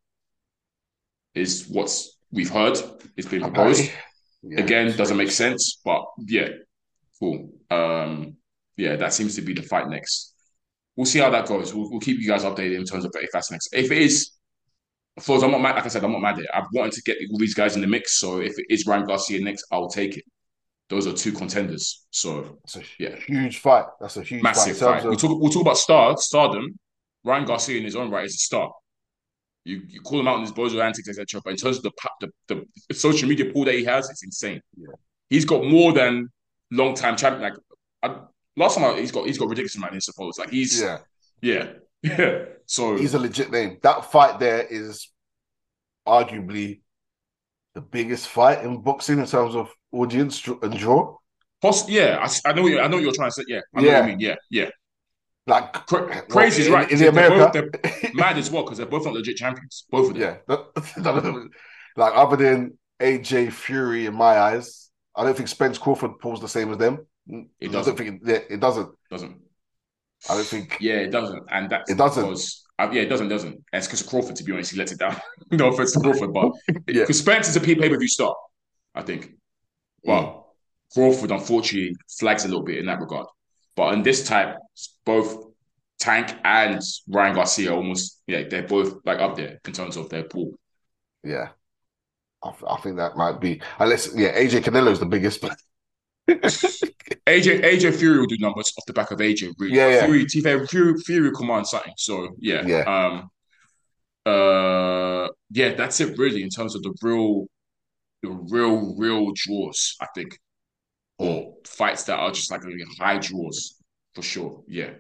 [1.36, 2.78] is what's we've heard.
[3.16, 3.92] It's been proposed.
[4.44, 4.62] Yeah.
[4.62, 6.50] Again, doesn't make sense, but yeah,
[7.20, 7.50] cool.
[7.72, 8.38] Um,
[8.78, 10.34] yeah, that seems to be the fight next.
[10.96, 11.74] We'll see how that goes.
[11.74, 13.70] We'll, we'll keep you guys updated in terms of if that's next.
[13.74, 14.32] If it is,
[15.20, 15.76] Flows, I'm not mad.
[15.76, 16.50] Like I said, I'm not mad at it.
[16.54, 18.20] I've wanted to get all these guys in the mix.
[18.20, 20.24] So if it is Ryan Garcia next, I'll take it.
[20.90, 22.06] Those are two contenders.
[22.12, 23.16] So It's a Yeah.
[23.16, 23.86] huge fight.
[24.00, 25.02] That's a huge massive fight.
[25.02, 25.06] Fight.
[25.06, 25.42] terms We'll talk.
[25.42, 26.78] We'll talk about star stardom.
[27.24, 28.72] Ryan Garcia in his own right is a star.
[29.68, 31.42] You you call him out in his bozo antics, etc.
[31.44, 31.92] But in terms of the,
[32.48, 34.62] the the social media pool that he has, it's insane.
[34.78, 34.88] Yeah.
[35.30, 36.30] He's got more than
[36.72, 37.42] long time champion.
[37.42, 37.54] Like
[38.04, 38.22] I,
[38.56, 40.38] last time I, he's got he's got ridiculous amount of Insta followers.
[40.40, 41.00] Like he's yeah
[41.42, 41.66] yeah,
[42.02, 42.46] yeah.
[42.70, 43.78] So he's a legit name.
[43.84, 45.10] That fight there is
[46.08, 46.82] arguably
[47.76, 51.16] the biggest fight in boxing in terms of audience and draw.
[51.62, 53.44] poss- yeah, I, I know what you- I know you're trying to say.
[53.48, 54.02] Yeah, I know what Yeah.
[54.02, 54.20] you mean.
[54.20, 54.70] Yeah, yeah.
[55.48, 56.90] Like Cra- crazy is right.
[56.92, 57.64] in, They're America.
[57.82, 59.86] both- mad as well because they're both not legit champions.
[59.90, 60.38] Both of them.
[60.48, 60.56] yeah,
[60.98, 61.50] none of them-
[61.96, 66.48] like other than AJ Fury in my eyes, I don't think Spence Crawford pulls the
[66.50, 67.06] same as them.
[67.60, 67.96] It doesn't.
[67.96, 68.90] don't think it, yeah, it doesn't.
[69.10, 69.38] Doesn't.
[70.30, 70.78] I don't think.
[70.80, 72.24] Yeah, it doesn't, and that's It doesn't.
[72.24, 73.54] because uh, yeah, it doesn't, doesn't.
[73.54, 75.16] And it's because Crawford, to be honest, he lets it down.
[75.52, 76.52] no offense to Crawford, but
[76.88, 77.02] Yeah.
[77.04, 78.36] because Spence is a pay per view star,
[78.94, 79.32] I think.
[80.04, 80.44] But
[80.94, 83.28] Crawford, unfortunately, flags a little bit in that regard.
[83.78, 84.58] But in this type,
[85.06, 85.46] both
[86.00, 90.24] Tank and Ryan Garcia almost yeah, they're both like up there in terms of their
[90.24, 90.52] pool.
[91.24, 91.50] Yeah,
[92.44, 95.56] I, I think that might be unless yeah, AJ Canelo is the biggest, but
[96.28, 99.54] AJ AJ Fury will do numbers off the back of AJ.
[99.60, 99.76] Really.
[99.76, 100.06] Yeah, yeah.
[100.06, 101.32] Fury, to Fury, Fury
[101.66, 101.94] something.
[101.98, 102.82] So yeah, Yeah.
[102.82, 103.30] Um,
[104.26, 107.46] uh, yeah, that's it really in terms of the real,
[108.24, 109.96] the real, real draws.
[110.02, 110.38] I think,
[111.18, 111.47] or
[111.78, 113.76] fights that are just like really high draws
[114.16, 114.64] for sure.
[114.68, 114.92] Yeah,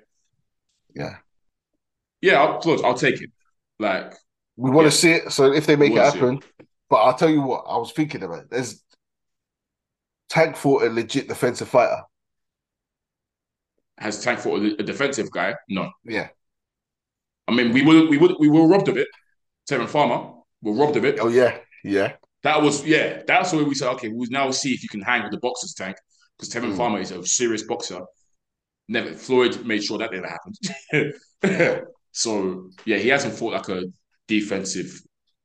[0.95, 1.15] yeah,
[2.21, 2.41] yeah.
[2.43, 3.29] I'll, look, I'll take it.
[3.79, 4.13] Like,
[4.55, 5.01] we want to Yeah.
[5.01, 5.31] see it.
[5.31, 6.41] So if they make it happen,
[6.89, 8.49] but I'll tell you what, I was thinking about it.
[8.49, 8.83] There's
[10.29, 12.01] Tank fought a legit defensive fighter.
[13.97, 15.55] has Tank fought a, a defensive guy?
[15.69, 15.91] No.
[16.03, 16.29] Yeah.
[17.47, 19.07] I mean, we were we were we were robbed of it.
[19.69, 21.19] Tevin Farmer, we're robbed of it.
[21.19, 22.13] Oh yeah, yeah,
[22.43, 23.21] That was yeah.
[23.27, 25.73] That's where we said, okay, we'll now see if you can hang with the boxers
[25.73, 25.97] tank
[26.37, 26.77] because Tevin Mm.
[26.77, 28.01] Farmer is a serious boxer.
[28.87, 31.83] Never Floyd made sure that never happened.
[32.11, 33.83] so yeah, he hasn't fought like a
[34.27, 35.01] defensive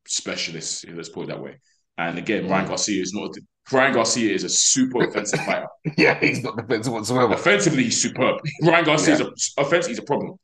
[0.06, 0.86] specialist.
[0.88, 1.58] Let's put it that way.
[1.98, 2.68] And again, Ryan Mm.
[2.68, 3.34] Garcia is not.
[3.70, 5.66] Ryan Garcia is a super offensive fighter.
[5.96, 6.18] yeah.
[6.18, 7.34] He's not defensive whatsoever.
[7.34, 8.40] Offensively, he's superb.
[8.62, 9.26] Ryan Garcia is a
[9.60, 10.36] offensively he's a problem.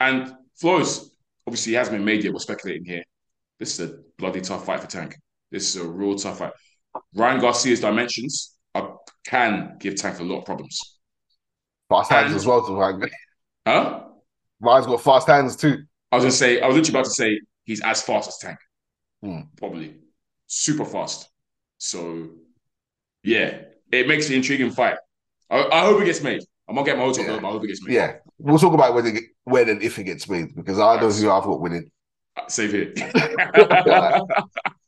[0.00, 1.10] And Flores,
[1.46, 2.32] obviously, he hasn't been made yet.
[2.32, 3.04] We're speculating here.
[3.58, 5.16] This is a bloody tough fight for Tank.
[5.50, 6.52] This is a real tough fight.
[7.14, 8.55] Ryan Garcia's dimensions
[9.26, 10.98] can give Tank a lot of problems.
[11.88, 12.60] Fast hands And- as well.
[12.74, 13.10] Ryan.
[13.66, 14.02] Huh?
[14.60, 15.84] Ryan's got fast hands too.
[16.12, 18.58] I was gonna say, I was literally about to say he's as fast as Tank.
[19.22, 19.40] Hmm.
[19.56, 19.94] Probably.
[20.46, 21.28] Super fast.
[21.78, 22.30] So
[23.22, 23.58] yeah,
[23.92, 24.96] it makes an intriguing fight.
[25.50, 26.42] I, I hope it gets made.
[26.68, 27.38] I'm gonna get my up, Yeah.
[27.40, 27.94] but I hope it gets made.
[27.94, 31.06] Yeah, we'll talk about when it, when and if it gets made because I know
[31.08, 31.16] Right.
[31.16, 31.90] who I've got winning.
[32.48, 32.98] Save it.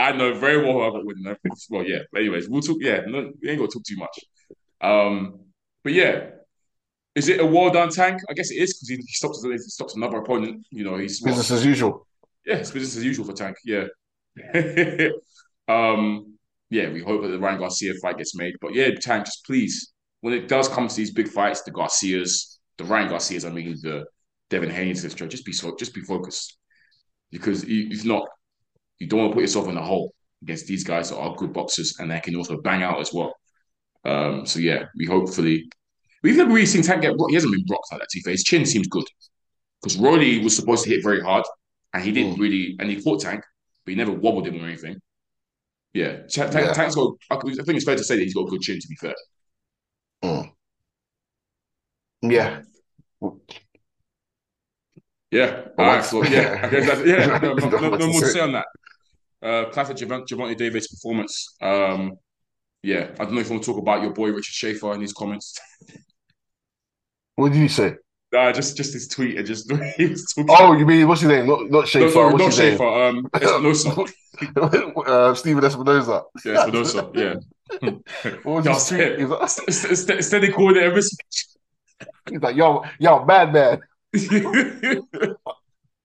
[0.00, 1.36] I know very well who I've got winning.
[1.70, 2.00] Well, yeah.
[2.12, 2.78] But anyways, we'll talk.
[2.80, 4.18] Yeah, no, we ain't gonna talk too much.
[4.80, 5.40] Um,
[5.84, 6.30] but yeah,
[7.14, 8.20] is it a well done tank?
[8.28, 10.66] I guess it is because he, he stops he stops another opponent.
[10.70, 12.06] You know, he's what, Business as usual.
[12.46, 13.56] yeah, it's business as usual for Tank.
[13.64, 13.86] Yeah.
[15.68, 16.36] um,
[16.70, 18.54] yeah, we hope that the Ryan Garcia fight gets made.
[18.60, 22.60] But yeah, Tank, just please, when it does come to these big fights, the Garcias,
[22.78, 24.06] the Ryan Garcias, I mean the
[24.50, 26.56] Devin Haneys, etc., just be so just be focused.
[27.30, 28.28] Because if not,
[29.00, 31.52] you don't want to put yourself in a hole against these guys that are good
[31.52, 33.34] boxers and they can also bang out as well.
[34.04, 35.68] Um, so yeah, we hopefully
[36.22, 38.32] we've never really seen Tank get he hasn't been rocked like that, to be fair.
[38.32, 39.04] His chin seems good.
[39.82, 41.44] Because Rolly was supposed to hit very hard
[41.92, 42.40] and he didn't Mm.
[42.40, 43.42] really, and he caught Tank,
[43.84, 44.96] but he never wobbled him or anything.
[45.92, 46.72] Yeah, Ta- Tank, Yeah.
[46.72, 47.14] Tank's got.
[47.30, 48.78] I think it's fair to say that he's got a good chin.
[48.78, 49.14] To be fair,
[52.22, 52.62] Yeah,
[55.30, 55.62] yeah.
[55.76, 57.38] But All right, so yeah, I guess that's, yeah.
[57.38, 58.66] No, no, no, no more to say on that.
[59.42, 61.54] Uh, classic Javon, Gervonta Davis performance.
[61.62, 62.12] Um,
[62.82, 65.02] yeah, I don't know if you want to talk about your boy Richard Schaefer and
[65.02, 65.58] his comments.
[67.36, 67.94] what did you say?
[68.32, 70.46] Nah, just just his tweet and just he was talking.
[70.56, 71.46] Oh, you mean what's his name?
[71.46, 72.10] Not not no, Schaefer.
[72.10, 72.84] sorry, not what's his Schaefer.
[72.84, 74.12] Um, Espinoza.
[75.06, 76.24] uh, Stephen Espinoza.
[76.44, 77.16] yeah, Espinoza.
[77.16, 77.34] Yeah.
[78.44, 79.00] What was his tweet?
[79.00, 81.10] said- He's like, St- st- Steady calling it a miss.
[82.30, 83.80] he's like, yo, yo, mad man.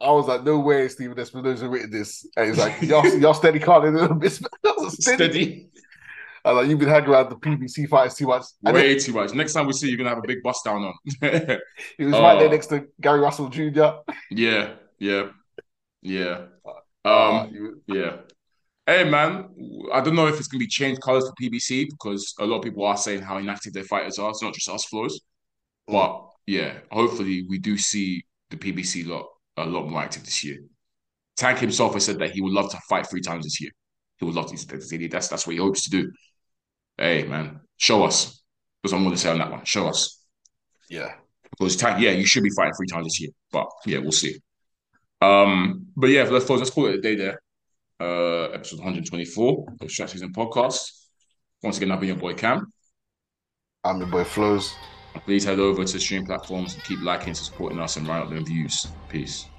[0.06, 2.28] I was like, no way, Stephen Espinoza written this.
[2.38, 4.08] And he's like, y'all, y'all steady calling it a.
[4.14, 5.16] That steady.
[5.16, 5.70] Steady.
[6.44, 8.44] I was like, you've been hanging around the PBC fighters too much.
[8.64, 9.34] And then Way too much.
[9.34, 10.94] Next time we see you, you're gonna have a big bust down on.
[11.98, 12.52] he was right there Oh.
[12.52, 13.94] next to Gary Russell Jr.
[14.30, 15.30] yeah, yeah,
[16.04, 16.42] yeah.
[17.04, 18.18] Uh, Um, yeah.
[18.86, 19.50] Hey man,
[19.92, 22.64] I don't know if it's gonna be changed colors for PBC because a lot of
[22.64, 24.30] people are saying how inactive their fighters are.
[24.30, 25.20] It's not just us flows,
[25.88, 29.26] but yeah, hopefully we do see the PBC lot
[29.58, 30.58] a lot more active this year.
[31.38, 33.72] Tank himself has said that he would love to fight three times this year.
[34.18, 35.08] He would love to.
[35.08, 36.12] That's that's what he hopes to do.
[36.98, 38.42] Hey man, show us.
[38.82, 39.66] What I'm going to say on that one.
[39.66, 40.24] Show us.
[40.90, 41.14] yeah.
[41.58, 44.36] Because Tank, yeah, you should be fighting three times this year, but yeah, we'll see.
[45.22, 47.40] Um, but yeah, let's let's call it a day there.
[48.00, 50.92] Uh, episode 124 of Strat and Podcast.
[51.64, 52.72] Once again, I've been your boy Cam.
[53.84, 54.74] I'm your boy Flows.
[55.24, 58.46] Please head over to stream platforms and keep liking, supporting us, and write up them
[58.46, 58.96] views.
[59.08, 59.52] Peace.